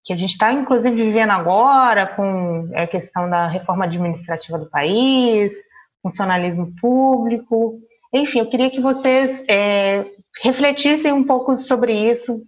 [0.06, 5.54] que a gente está, inclusive, vivendo agora com a questão da reforma administrativa do país,
[6.02, 7.78] funcionalismo público.
[8.14, 10.06] Enfim, eu queria que vocês é,
[10.42, 12.42] refletissem um pouco sobre isso,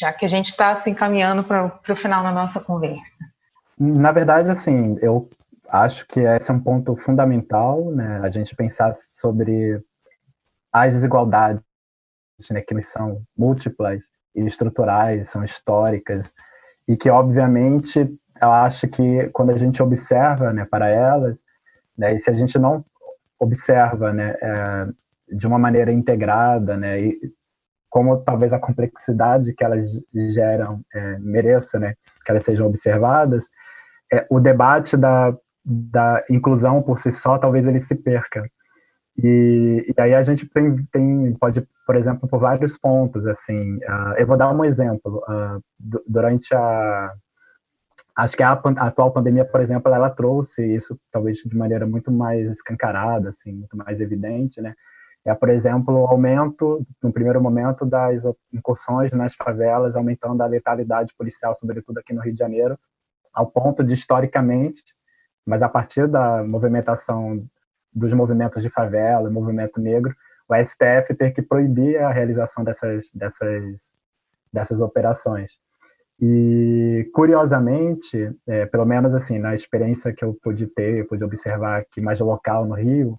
[0.00, 3.02] já que a gente está se encaminhando para o final da nossa conversa.
[3.76, 5.28] Na verdade, assim, eu
[5.68, 8.20] acho que esse é um ponto fundamental, né?
[8.22, 9.82] A gente pensar sobre
[10.72, 11.62] as desigualdades,
[12.50, 16.32] né, que são múltiplas e estruturais, são históricas,
[16.88, 18.00] e que, obviamente,
[18.42, 21.40] eu acho que quando a gente observa né, para elas,
[21.96, 22.84] né, e se a gente não
[23.38, 24.86] observa né, é,
[25.32, 27.32] de uma maneira integrada, né, e
[27.88, 33.48] como talvez a complexidade que elas geram é, mereça né, que elas sejam observadas,
[34.12, 35.32] é, o debate da,
[35.64, 38.48] da inclusão por si só, talvez ele se perca.
[39.16, 44.14] E, e, aí a gente tem, tem, pode, por exemplo, por vários pontos, assim, uh,
[44.18, 45.22] eu vou dar um exemplo.
[45.28, 45.62] Uh,
[46.06, 47.12] durante a,
[48.16, 52.10] acho que a, a, atual pandemia, por exemplo, ela trouxe isso talvez de maneira muito
[52.10, 54.74] mais escancarada, assim, muito mais evidente, né?
[55.26, 61.14] É, por exemplo, o aumento, no primeiro momento, das incursões nas favelas, aumentando a letalidade
[61.16, 62.78] policial, sobretudo aqui no Rio de Janeiro,
[63.32, 64.93] ao ponto de, historicamente,
[65.46, 67.44] mas a partir da movimentação
[67.92, 70.14] dos movimentos de favela, movimento negro,
[70.48, 73.92] o STF ter que proibir a realização dessas, dessas,
[74.52, 75.58] dessas operações.
[76.20, 81.80] E, curiosamente, é, pelo menos assim, na experiência que eu pude ter, eu pude observar
[81.80, 83.18] aqui mais local no Rio,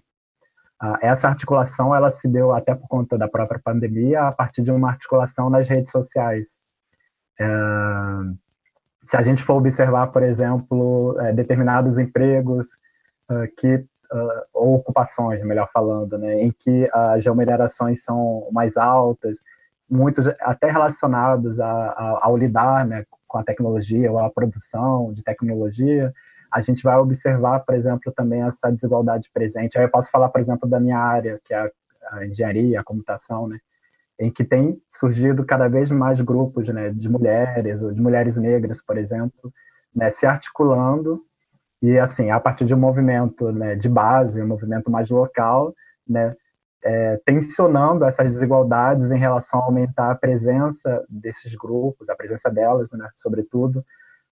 [1.00, 4.90] essa articulação ela se deu até por conta da própria pandemia a partir de uma
[4.90, 6.60] articulação nas redes sociais.
[7.40, 7.46] É,
[9.06, 12.66] se a gente for observar, por exemplo, é, determinados empregos
[13.30, 19.38] uh, que uh, ou ocupações, melhor falando, né, em que as remunerações são mais altas,
[19.88, 25.22] muitos até relacionados a, a, ao lidar né, com a tecnologia ou a produção de
[25.22, 26.12] tecnologia,
[26.52, 29.78] a gente vai observar, por exemplo, também essa desigualdade presente.
[29.78, 31.70] Aí eu posso falar, por exemplo, da minha área, que é
[32.10, 33.58] a, engenharia, a computação, né?
[34.18, 38.82] Em que tem surgido cada vez mais grupos né, de mulheres, ou de mulheres negras,
[38.82, 39.52] por exemplo,
[39.94, 41.22] né, se articulando
[41.82, 45.74] e, assim, a partir de um movimento né, de base, um movimento mais local,
[46.08, 46.34] né,
[46.82, 52.90] é, tensionando essas desigualdades em relação a aumentar a presença desses grupos, a presença delas,
[52.92, 53.84] né, sobretudo,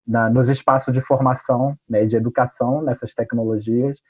[0.06, 4.00] na, nos espaços de formação né, de educação nessas tecnologias.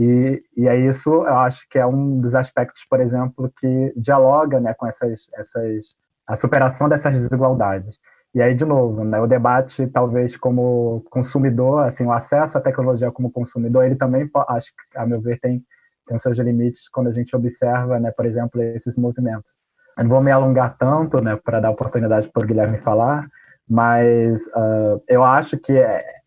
[0.00, 4.60] E, e é isso, eu acho que é um dos aspectos, por exemplo, que dialoga
[4.60, 7.98] né, com essas, essas, a superação dessas desigualdades.
[8.32, 13.10] E aí, de novo, né, o debate, talvez como consumidor, assim, o acesso à tecnologia
[13.10, 15.64] como consumidor, ele também, acho a meu ver, tem,
[16.06, 19.52] tem os seus limites quando a gente observa, né, por exemplo, esses movimentos.
[19.96, 23.26] Eu não vou me alongar tanto, né, para dar oportunidade para o Guilherme falar,
[23.68, 25.76] mas uh, eu acho que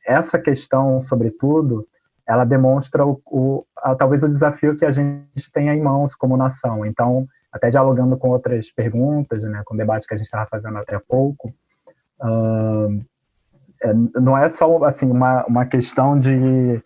[0.06, 1.88] essa questão, sobretudo,
[2.28, 6.38] ela demonstra o, o a, talvez o desafio que a gente tem em mãos como
[6.38, 6.86] nação.
[6.86, 10.78] Então, até dialogando com outras perguntas, né, com o debate que a gente estava fazendo
[10.78, 11.54] até há pouco,
[12.22, 13.04] uh,
[14.22, 16.82] não é só assim uma, uma questão de,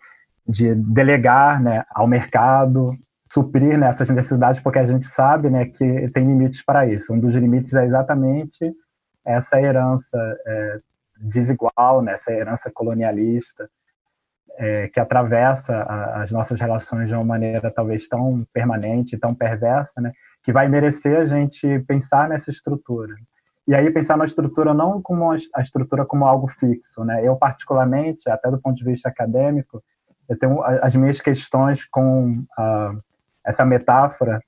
[0.48, 2.96] de delegar né, ao mercado
[3.30, 7.12] suprir né, essas necessidades, porque a gente sabe né, que tem limites para isso.
[7.12, 8.72] Um dos limites é exatamente
[9.24, 10.80] essa herança é,
[11.18, 13.68] desigual, né, essa herança colonialista,
[14.58, 20.00] é, que atravessa a, as nossas relações de uma maneira talvez tão permanente, tão perversa,
[20.00, 23.14] né, que vai merecer a gente pensar nessa estrutura.
[23.68, 27.26] E aí pensar na estrutura não como a estrutura como algo fixo, né?
[27.26, 29.82] Eu particularmente, até do ponto de vista acadêmico,
[30.28, 33.02] eu tenho as minhas questões com uh,
[33.44, 34.40] essa metáfora,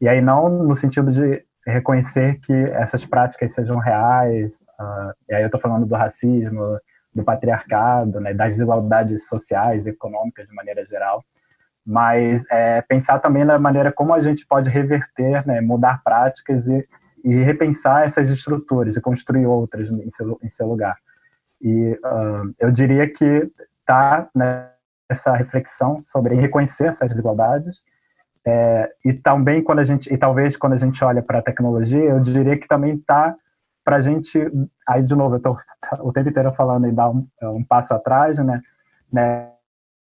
[0.00, 5.42] e aí não no sentido de reconhecer que essas práticas sejam reais, uh, e aí
[5.42, 6.78] eu estou falando do racismo,
[7.14, 11.24] do patriarcado, né, das desigualdades sociais econômicas de maneira geral,
[11.84, 16.88] mas é, pensar também na maneira como a gente pode reverter, né, mudar práticas e,
[17.24, 20.96] e repensar essas estruturas e construir outras em seu, em seu lugar.
[21.60, 27.78] E uh, eu diria que está nessa reflexão sobre reconhecer essas desigualdades
[28.44, 32.02] é, e também quando a gente, e talvez quando a gente olha para a tecnologia,
[32.02, 33.36] eu diria que também está
[33.84, 34.38] para a gente,
[34.88, 35.56] aí de novo, eu estou
[36.00, 38.60] o tempo inteiro falando e dar um, um passo atrás, né,
[39.12, 39.50] né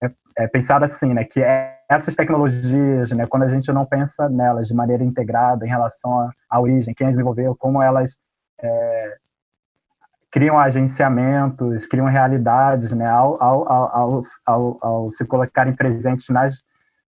[0.02, 4.30] é, é, pensar assim, né, que é, essas tecnologias, né, quando a gente não pensa
[4.30, 8.18] nelas de maneira integrada em relação à origem, quem as desenvolveu, como elas
[8.62, 9.18] é,
[10.32, 16.64] criam agenciamentos, criam realidades, né, ao, ao, ao, ao, ao se colocarem presentes nas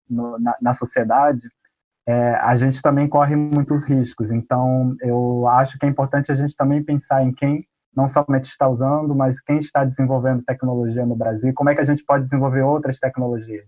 [0.09, 1.47] no, na, na, sociedade,
[2.09, 4.31] é, a gente também corre muitos riscos.
[4.31, 8.67] Então, eu acho que é importante a gente também pensar em quem não somente está
[8.67, 12.63] usando, mas quem está desenvolvendo tecnologia no Brasil, como é que a gente pode desenvolver
[12.63, 13.63] outras tecnologias.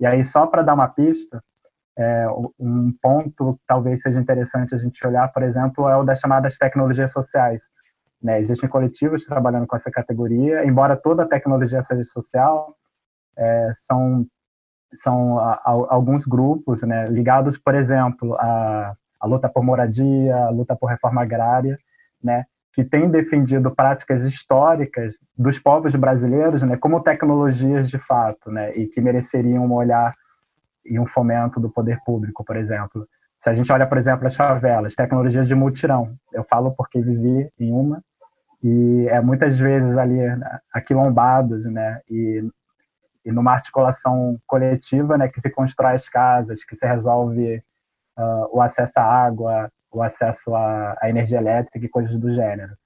[0.00, 1.44] E aí, só para dar uma pista,
[1.98, 2.26] é,
[2.58, 6.56] um ponto que talvez seja interessante a gente olhar, por exemplo, é o das chamadas
[6.56, 7.64] tecnologias sociais.
[8.22, 8.40] Né?
[8.40, 12.74] Existem coletivos trabalhando com essa categoria, embora toda tecnologia seja social,
[13.36, 14.26] é, são
[14.94, 20.76] são a, a, alguns grupos né, ligados, por exemplo, à, luta por moradia, à luta
[20.76, 21.78] por reforma agrária,
[22.22, 28.74] né, que têm defendido práticas históricas dos povos brasileiros né, como tecnologias de fato, né,
[28.76, 30.14] e que mereceriam um olhar
[30.84, 33.06] e um fomento do poder público, por exemplo.
[33.38, 37.48] Se a gente olha, por exemplo, as favelas, tecnologias de mutirão, eu falo porque vivi
[37.58, 38.02] em uma,
[38.62, 40.18] e é muitas vezes ali
[40.72, 42.42] aquilombados, né, e,
[43.24, 47.62] e numa articulação coletiva, né, que se constrói as casas, que se resolve
[48.18, 52.76] uh, o acesso à água, o acesso à, à energia elétrica e coisas do gênero.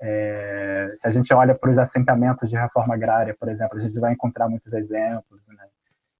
[0.00, 3.98] É, se a gente olha para os assentamentos de reforma agrária, por exemplo, a gente
[3.98, 5.64] vai encontrar muitos exemplos, né?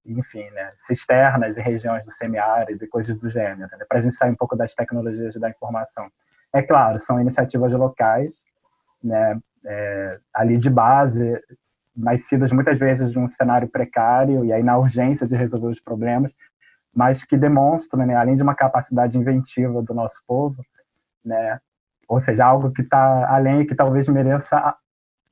[0.05, 0.71] enfim, né?
[0.77, 3.85] cisternas em regiões do semiárido e coisas do gênero, né?
[3.87, 6.09] para a gente sair um pouco das tecnologias da informação.
[6.53, 8.35] É claro, são iniciativas locais,
[9.03, 11.39] né, é, ali de base,
[11.95, 16.35] nascidas muitas vezes de um cenário precário e aí na urgência de resolver os problemas,
[16.93, 20.63] mas que demonstram, né, além de uma capacidade inventiva do nosso povo,
[21.23, 21.59] né,
[22.07, 24.75] ou seja, algo que está além e que talvez mereça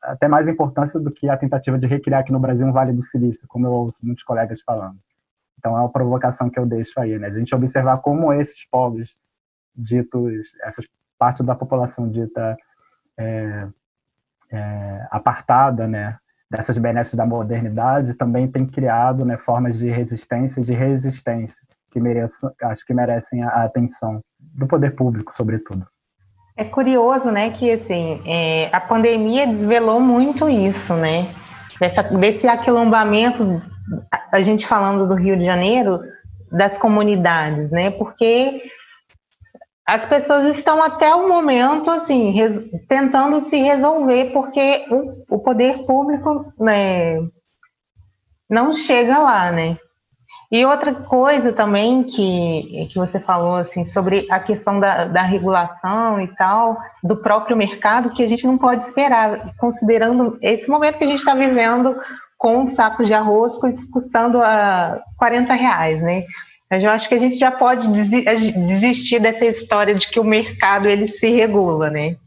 [0.02, 3.02] até mais importância do que a tentativa de recriar aqui no Brasil um Vale do
[3.02, 4.98] Silício, como eu ouço muitos colegas falando.
[5.58, 7.28] Então é uma provocação que eu deixo aí, né?
[7.28, 9.18] A gente observar como esses povos
[9.74, 10.86] ditos, essas
[11.18, 12.58] partes da população dita
[13.18, 13.68] é,
[14.52, 16.18] é, apartada, né,
[16.50, 22.00] dessas benesses da modernidade, também tem criado, né, formas de resistência e de resistência que
[22.00, 25.86] mereçam, acho que merecem a atenção do poder público, sobretudo.
[26.56, 31.28] É curioso, né, que assim é, a pandemia desvelou muito isso, né,
[31.80, 33.62] Dessa, desse aquilombamento,
[34.32, 36.00] a gente falando do Rio de Janeiro,
[36.52, 38.62] das comunidades, né, porque
[39.86, 42.34] as pessoas estão até o momento assim
[42.88, 47.18] tentando se resolver porque o, o poder público né,
[48.50, 49.78] não chega lá, né?
[50.52, 56.22] E outra coisa também que, que você falou assim sobre a questão da, da regulação
[56.22, 61.04] e tal do próprio mercado que a gente não pode esperar, considerando esse momento que
[61.04, 62.00] a gente está vivendo
[62.44, 63.54] com um saco de arroz
[63.90, 66.26] custando a 40 reais, né?
[66.70, 67.88] Eu acho que a gente já pode
[68.68, 72.18] desistir dessa história de que o mercado ele se regula, né?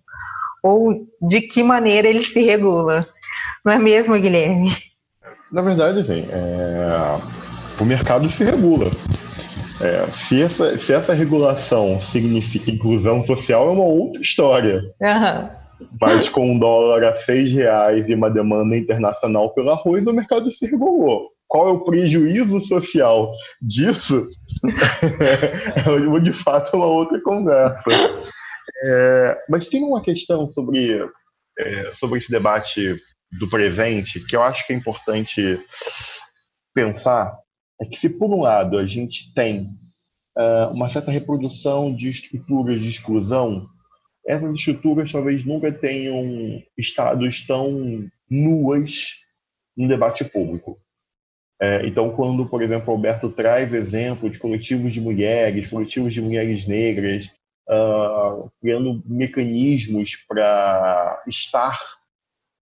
[0.63, 3.07] Ou de que maneira ele se regula.
[3.63, 4.71] Não é mesmo, Guilherme?
[5.53, 6.27] Na verdade, vem.
[6.31, 7.19] É...
[7.79, 8.91] o mercado se regula.
[9.83, 14.81] É, se, essa, se essa regulação significa inclusão social, é uma outra história.
[14.99, 15.66] Uhum.
[16.01, 20.51] Mas com um dólar a seis reais e uma demanda internacional pelo arroz, o mercado
[20.51, 24.27] se regulou qual é o prejuízo social disso,
[25.21, 27.83] é de fato é uma outra conversa.
[28.83, 31.01] É, mas tem uma questão sobre,
[31.59, 32.97] é, sobre esse debate
[33.39, 35.61] do presente que eu acho que é importante
[36.75, 37.33] pensar,
[37.81, 39.67] é que se por um lado a gente tem
[40.37, 43.63] uh, uma certa reprodução de estruturas de exclusão,
[44.27, 49.21] essas estruturas talvez nunca tenham estado tão nuas
[49.77, 50.79] no debate público.
[51.61, 56.67] É, então, quando, por exemplo, Alberto traz exemplo de coletivos de mulheres, coletivos de mulheres
[56.67, 57.33] negras,
[57.69, 61.79] uh, criando mecanismos para estar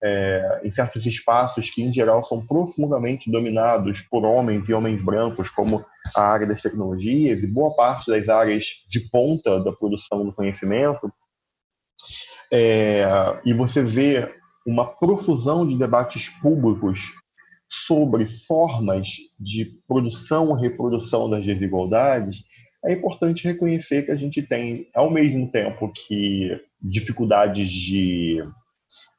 [0.03, 5.49] é, em certos espaços que, em geral, são profundamente dominados por homens e homens brancos,
[5.49, 5.85] como
[6.15, 11.11] a área das tecnologias e boa parte das áreas de ponta da produção do conhecimento,
[12.53, 13.05] é,
[13.45, 14.29] e você vê
[14.67, 17.15] uma profusão de debates públicos
[17.71, 19.09] sobre formas
[19.41, 22.45] de produção e reprodução das desigualdades,
[22.85, 28.45] é importante reconhecer que a gente tem, ao mesmo tempo que dificuldades de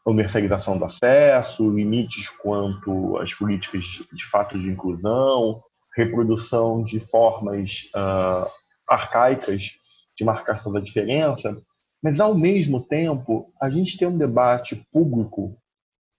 [0.04, 5.60] comercialização do acesso, limites quanto às políticas de fato de inclusão,
[5.96, 8.50] reprodução de formas uh,
[8.88, 9.72] arcaicas
[10.16, 11.56] de marcação da diferença,
[12.04, 15.58] mas ao mesmo tempo a gente tem um debate público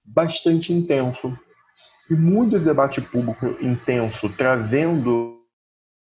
[0.02, 1.36] bastante intenso
[2.10, 5.38] e muito debate público intenso, trazendo,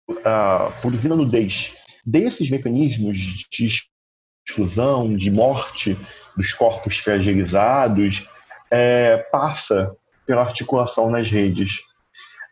[0.09, 3.67] uh, produzindo nudez desses mecanismos de
[4.47, 5.97] exclusão, de morte
[6.35, 8.29] dos corpos fragilizados,
[8.71, 9.93] é, passa
[10.25, 11.81] pela articulação nas redes.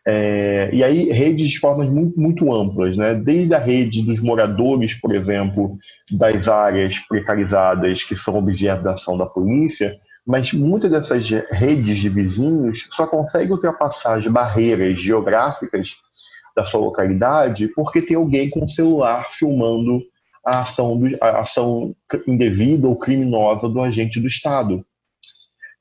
[0.08, 3.14] É, e aí, redes de formas muito, muito amplas, né?
[3.14, 5.76] desde a rede dos moradores, por exemplo,
[6.12, 12.08] das áreas precarizadas que são objeto da ação da polícia, mas muitas dessas redes de
[12.08, 15.96] vizinhos só conseguem ultrapassar as barreiras geográficas
[16.54, 20.00] da sua localidade porque tem alguém com o celular filmando
[20.46, 21.94] a ação, do, a ação
[22.28, 24.86] indevida ou criminosa do agente do Estado.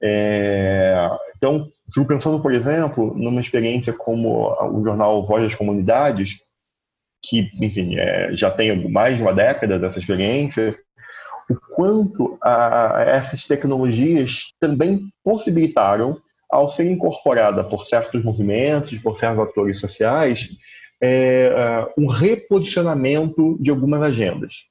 [0.02, 6.40] É, então, fico pensando, por exemplo, numa experiência como o jornal Voz das Comunidades,
[7.24, 10.78] que, enfim, é, já tem mais de uma década dessa experiência,
[11.50, 16.20] o quanto a, essas tecnologias também possibilitaram,
[16.50, 20.50] ao ser incorporada por certos movimentos, por certos atores sociais,
[21.02, 21.52] é,
[21.98, 24.70] um reposicionamento de algumas agendas.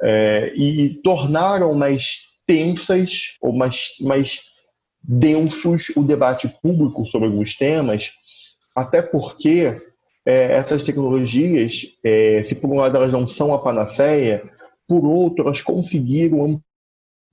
[0.00, 4.51] É, e tornaram mais tensas ou mais, mais
[5.02, 8.12] densos o debate público sobre alguns temas,
[8.76, 9.80] até porque
[10.24, 14.42] é, essas tecnologias, é, se por um lado elas não são a panaceia,
[14.86, 16.60] por outro elas conseguiram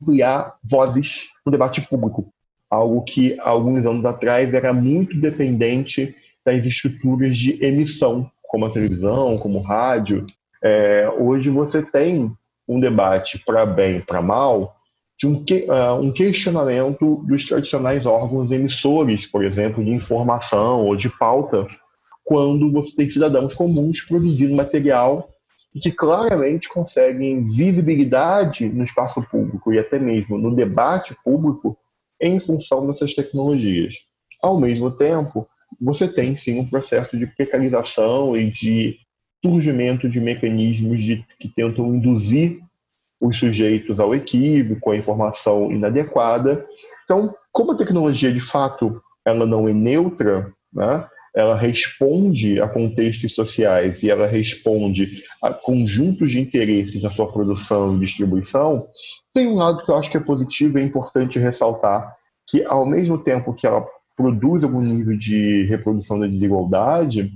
[0.01, 2.34] ampliar vozes no debate público,
[2.70, 6.15] algo que alguns anos atrás era muito dependente
[6.45, 10.26] das estruturas de emissão, como a televisão, como o rádio.
[10.63, 12.32] É, hoje você tem
[12.67, 14.78] um debate para bem, para mal,
[15.20, 21.09] de um, uh, um, questionamento dos tradicionais órgãos emissores, por exemplo, de informação ou de
[21.09, 21.67] pauta,
[22.24, 25.30] quando você tem cidadãos comuns produzindo material
[25.76, 31.78] e que claramente conseguem visibilidade no espaço público e até mesmo no debate público
[32.22, 33.95] em função dessas tecnologias.
[34.41, 35.45] Ao mesmo tempo,
[35.82, 38.97] você tem sim um processo de precarização e de
[39.43, 42.59] surgimento de mecanismos de, que tentam induzir
[43.20, 46.65] os sujeitos ao equívoco, à informação inadequada.
[47.03, 51.05] Então, como a tecnologia de fato ela não é neutra, né,
[51.36, 57.95] ela responde a contextos sociais e ela responde a conjuntos de interesses na sua produção
[57.95, 58.88] e distribuição,
[59.34, 62.13] tem um lado que eu acho que é positivo e é importante ressaltar,
[62.47, 63.86] que ao mesmo tempo que ela
[64.17, 67.32] produz algum nível de reprodução da desigualdade,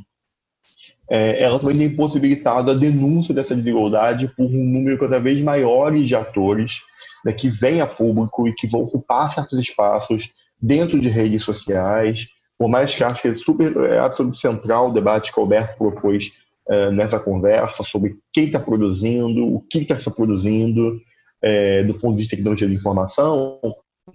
[1.09, 5.91] é, ela também tem possibilitado a denúncia dessa desigualdade por um número cada vez maior
[5.91, 6.81] de atores
[7.25, 12.27] né, que vêm a público e que vão ocupar certos espaços dentro de redes sociais,
[12.57, 15.77] por mais que acho que é, super, é absolutamente central o debate que o Alberto
[15.77, 16.31] propôs
[16.69, 21.01] é, nessa conversa sobre quem está produzindo, o que está se produzindo,
[21.41, 23.59] é, do ponto de vista de tecnologia de informação,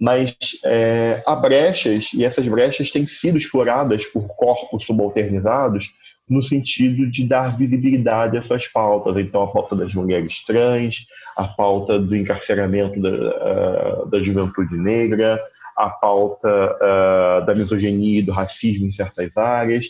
[0.01, 0.35] mas
[0.65, 5.93] é, há brechas, e essas brechas têm sido exploradas por corpos subalternizados
[6.29, 9.17] no sentido de dar visibilidade às suas pautas.
[9.17, 15.39] Então, a pauta das mulheres trans, a pauta do encarceramento da, uh, da juventude negra,
[15.75, 19.89] a pauta uh, da misoginia e do racismo em certas áreas.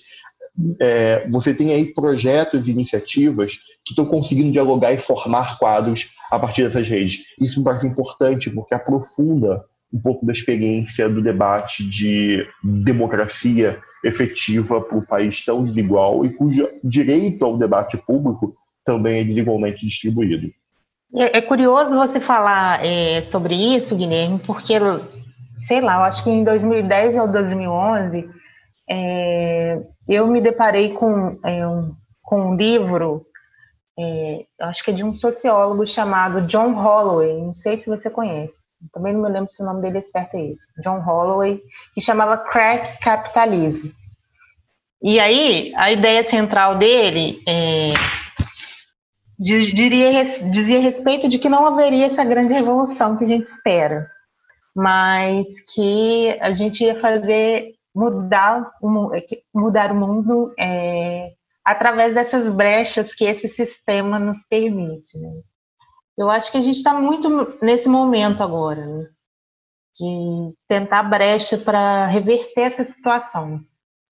[0.79, 3.53] É, você tem aí projetos e iniciativas
[3.85, 7.25] que estão conseguindo dialogar e formar quadros a partir dessas redes.
[7.39, 14.81] Isso me parece importante porque aprofunda um pouco da experiência do debate de democracia efetiva
[14.81, 20.51] para um país tão desigual e cujo direito ao debate público também é desigualmente distribuído.
[21.15, 24.75] É, é curioso você falar é, sobre isso, Guilherme, porque
[25.67, 28.29] sei lá, eu acho que em 2010 ou 2011,
[28.89, 33.25] é, eu me deparei com, é, um, com um livro,
[33.97, 38.68] é, acho que é de um sociólogo chamado John Holloway, não sei se você conhece,
[38.91, 41.61] também não me lembro se o nome dele é certo é isso, John Holloway,
[41.93, 43.89] que chamava Crack Capitalism.
[45.01, 47.93] E aí, a ideia central dele é,
[49.39, 54.09] diria, dizia respeito de que não haveria essa grande revolução que a gente espera
[54.75, 59.11] mas que a gente ia fazer mudar o,
[59.53, 61.33] mudar o mundo é,
[61.65, 65.17] através dessas brechas que esse sistema nos permite.
[65.17, 65.41] Né?
[66.19, 69.07] Eu acho que a gente está muito nesse momento agora, né?
[69.95, 73.61] de tentar brecha para reverter essa situação,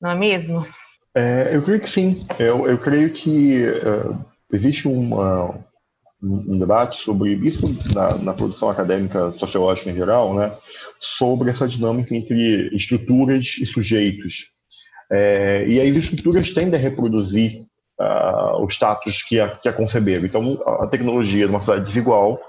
[0.01, 0.66] não é mesmo?
[1.14, 2.26] É, eu creio que sim.
[2.39, 5.60] Eu, eu creio que uh, existe uma,
[6.24, 7.62] um debate sobre isso
[7.93, 10.58] na, na, produção acadêmica sociológica em geral, né,
[10.99, 14.53] sobre essa dinâmica entre estruturas e sujeitos.
[15.12, 17.66] É, e as estruturas tendem a reproduzir
[18.00, 20.26] uh, o status que a, que a conceberam.
[20.26, 22.39] Então, a tecnologia de uma sociedade desigual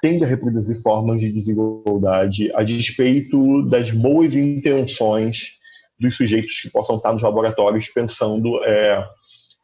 [0.00, 5.58] tende a reproduzir formas de desigualdade a despeito das boas intenções
[5.98, 9.04] dos sujeitos que possam estar nos laboratórios pensando é,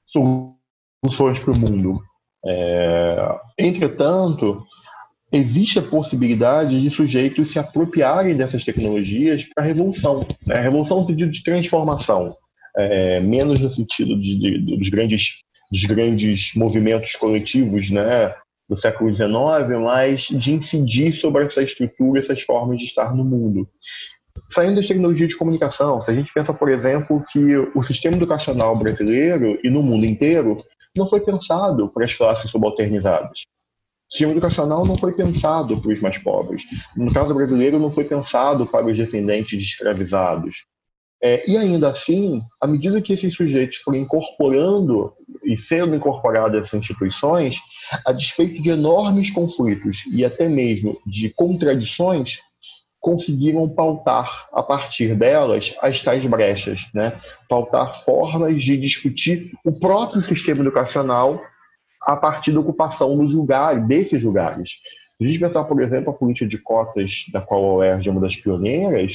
[0.07, 2.01] soluções para o mundo.
[2.45, 4.61] É, entretanto,
[5.33, 10.27] existe a possibilidade de sujeitos se apropriarem dessas tecnologias para a revolução.
[10.47, 10.57] Né?
[10.57, 12.37] Revolução no sentido de transformação,
[12.77, 18.35] é, menos no sentido de, de, dos, grandes, dos grandes movimentos coletivos né,
[18.69, 19.31] do século XIX,
[19.83, 23.69] mas de incidir sobre essa estrutura, essas formas de estar no mundo.
[24.51, 28.77] Saindo das tecnologias de comunicação, se a gente pensa, por exemplo, que o sistema educacional
[28.77, 30.57] brasileiro e no mundo inteiro
[30.97, 33.43] não foi pensado para as classes subalternizadas.
[34.09, 36.63] O sistema educacional não foi pensado para os mais pobres.
[36.97, 40.67] No caso brasileiro, não foi pensado para os descendentes de escravizados.
[41.23, 45.13] É, e ainda assim, à medida que esses sujeitos foram incorporando
[45.45, 47.57] e sendo incorporados essas instituições,
[48.07, 52.39] a despeito de enormes conflitos e até mesmo de contradições,
[53.01, 57.13] conseguiram pautar a partir delas as tais brechas, né?
[57.49, 61.39] pautar formas de discutir o próprio sistema educacional
[62.01, 64.71] a partir da ocupação dos lugares, desses lugares.
[65.19, 68.13] Se a gente pensar, por exemplo, a política de cotas, da qual a UERJ é
[68.13, 69.13] uma das pioneiras,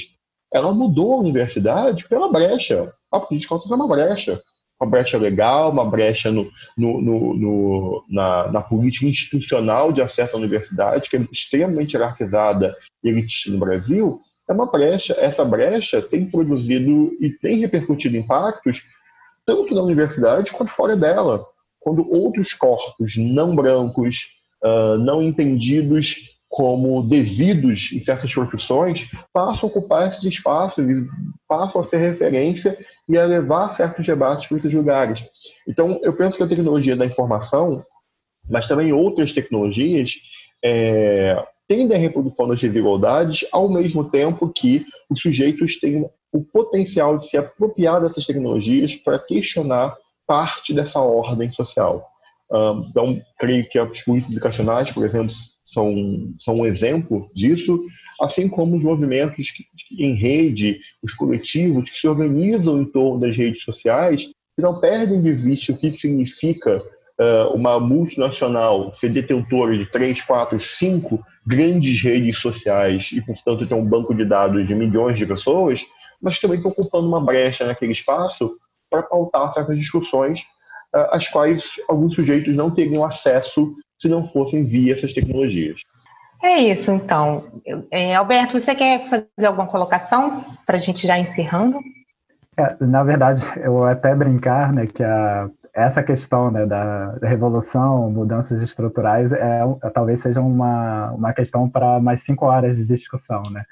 [0.53, 2.91] ela mudou a universidade pela brecha.
[3.11, 4.41] A política de cotas é uma brecha.
[4.81, 6.47] Uma brecha legal, uma brecha no,
[6.77, 12.75] no, no, no na, na, política institucional de acesso à universidade, que é extremamente hierarquizada
[13.03, 15.15] e elitista no Brasil, é uma brecha.
[15.19, 18.83] Essa brecha tem produzido e tem repercutido impactos
[19.45, 21.43] tanto na universidade quanto fora dela.
[21.79, 24.27] Quando outros corpos não brancos,
[24.63, 31.07] uh, não entendidos como devidos em certas profissões, passam a ocupar esses espaços e
[31.47, 32.77] passam a ser referência
[33.07, 35.21] e a levar certos debates para esses lugares.
[35.67, 37.85] Então, eu penso que a tecnologia da informação,
[38.49, 40.15] mas também outras tecnologias,
[40.65, 41.35] é,
[41.67, 47.29] tendem à reprodução das desigualdades, ao mesmo tempo que os sujeitos têm o potencial de
[47.29, 49.95] se apropriar dessas tecnologias para questionar
[50.25, 52.07] parte dessa ordem social.
[52.89, 55.33] Então, creio que as políticas educacionais, por exemplo,
[55.70, 57.80] são, são um exemplo disso,
[58.22, 59.47] assim como os movimentos
[59.97, 65.22] em rede, os coletivos que se organizam em torno das redes sociais, que não perdem
[65.22, 66.84] de vista o que significa
[67.20, 73.74] uh, uma multinacional ser detentora de três, quatro, cinco grandes redes sociais e, portanto, ter
[73.74, 75.86] um banco de dados de milhões de pessoas,
[76.22, 78.51] mas também estão ocupando uma brecha naquele espaço
[78.89, 80.41] para pautar certas discussões
[80.95, 83.67] uh, às quais alguns sujeitos não teriam acesso
[83.99, 85.81] se não fossem via essas tecnologias.
[86.41, 87.43] É isso, então.
[87.91, 91.79] É, Alberto, você quer fazer alguma colocação para a gente já encerrando?
[92.57, 98.09] É, na verdade, eu vou até brincar né, que a, essa questão né, da, revolução,
[98.09, 103.43] mudanças estruturais, é, é, talvez seja uma, uma questão para mais cinco horas de discussão.
[103.51, 103.63] Né?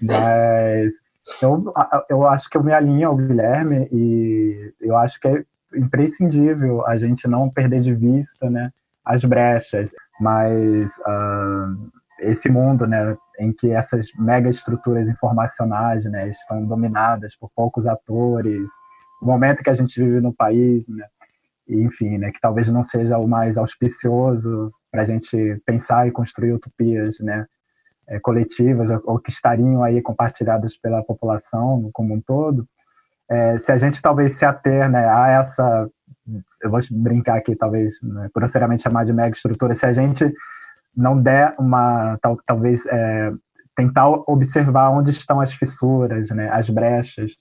[0.00, 0.94] Mas
[1.40, 1.72] eu,
[2.08, 5.42] eu acho que eu me alinho ao Guilherme e eu acho que é
[5.74, 8.70] imprescindível a gente não perder de vista né,
[9.10, 11.90] as brechas, mas uh,
[12.20, 18.70] esse mundo, né, em que essas mega estruturas informacionais, né, estão dominadas por poucos atores,
[19.20, 21.06] o momento que a gente vive no país, né,
[21.68, 26.52] enfim, né, que talvez não seja o mais auspicioso para a gente pensar e construir
[26.52, 27.46] utopias, né,
[28.08, 32.66] é, coletivas ou que estariam aí compartilhadas pela população como um todo.
[33.28, 35.88] É, se a gente talvez se ater né, a essa
[36.62, 40.32] eu vou brincar aqui, talvez, né, grosseiramente chamar de mega estrutura, se a gente
[40.96, 43.32] não der uma, tal, talvez, é,
[43.74, 47.36] tentar observar onde estão as fissuras, né, as brechas,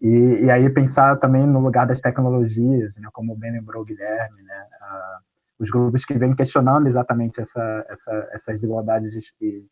[0.00, 4.42] e, e, aí pensar também no lugar das tecnologias, né, como bem lembrou o Guilherme,
[4.42, 5.18] né, a,
[5.58, 9.64] os grupos que vêm questionando exatamente essa, essa, essas desigualdades e,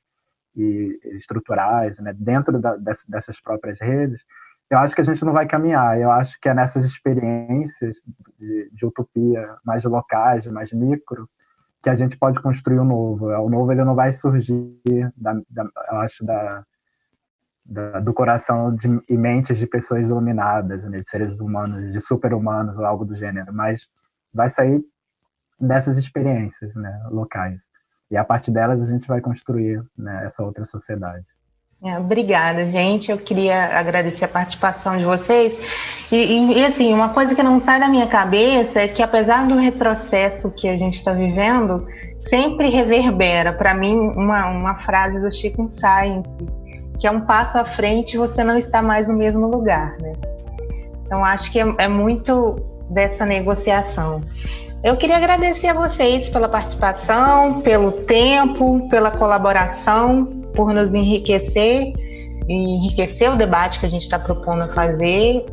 [0.56, 2.76] e estruturais né, dentro da,
[3.08, 4.24] dessas próprias redes,
[4.72, 6.00] eu acho que a gente não vai caminhar.
[6.00, 7.98] Eu acho que é nessas experiências
[8.38, 11.28] de, de utopia mais locais, mais micro,
[11.82, 13.26] que a gente pode construir o novo.
[13.26, 14.80] O novo ele não vai surgir,
[15.14, 16.64] da, da, eu acho, da,
[17.66, 22.78] da, do coração de, e mentes de pessoas iluminadas, né, de seres humanos, de super-humanos
[22.78, 23.86] ou algo do gênero, mas
[24.32, 24.82] vai sair
[25.60, 27.60] dessas experiências né, locais.
[28.10, 31.26] E a partir delas a gente vai construir né, essa outra sociedade.
[31.84, 33.10] É, obrigada, gente.
[33.10, 35.58] Eu queria agradecer a participação de vocês.
[36.12, 39.48] E, e, e, assim, uma coisa que não sai da minha cabeça é que, apesar
[39.48, 41.84] do retrocesso que a gente está vivendo,
[42.20, 46.28] sempre reverbera para mim uma, uma frase do Chico Science,
[47.00, 50.12] que é um passo à frente e você não está mais no mesmo lugar, né?
[51.04, 52.60] Então, acho que é, é muito
[52.90, 54.20] dessa negociação.
[54.84, 61.92] Eu queria agradecer a vocês pela participação, pelo tempo, pela colaboração por nos enriquecer
[62.48, 65.44] enriquecer o debate que a gente está propondo fazer.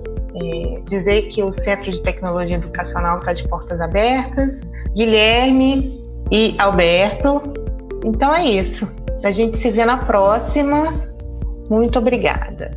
[0.85, 4.61] dizer que o Centro de Tecnologia Educacional está de portas abertas.
[4.95, 7.41] Guilherme e Alberto.
[8.03, 8.89] Então é isso.
[9.23, 11.03] A gente se vê na próxima.
[11.69, 12.71] Muito obrigada.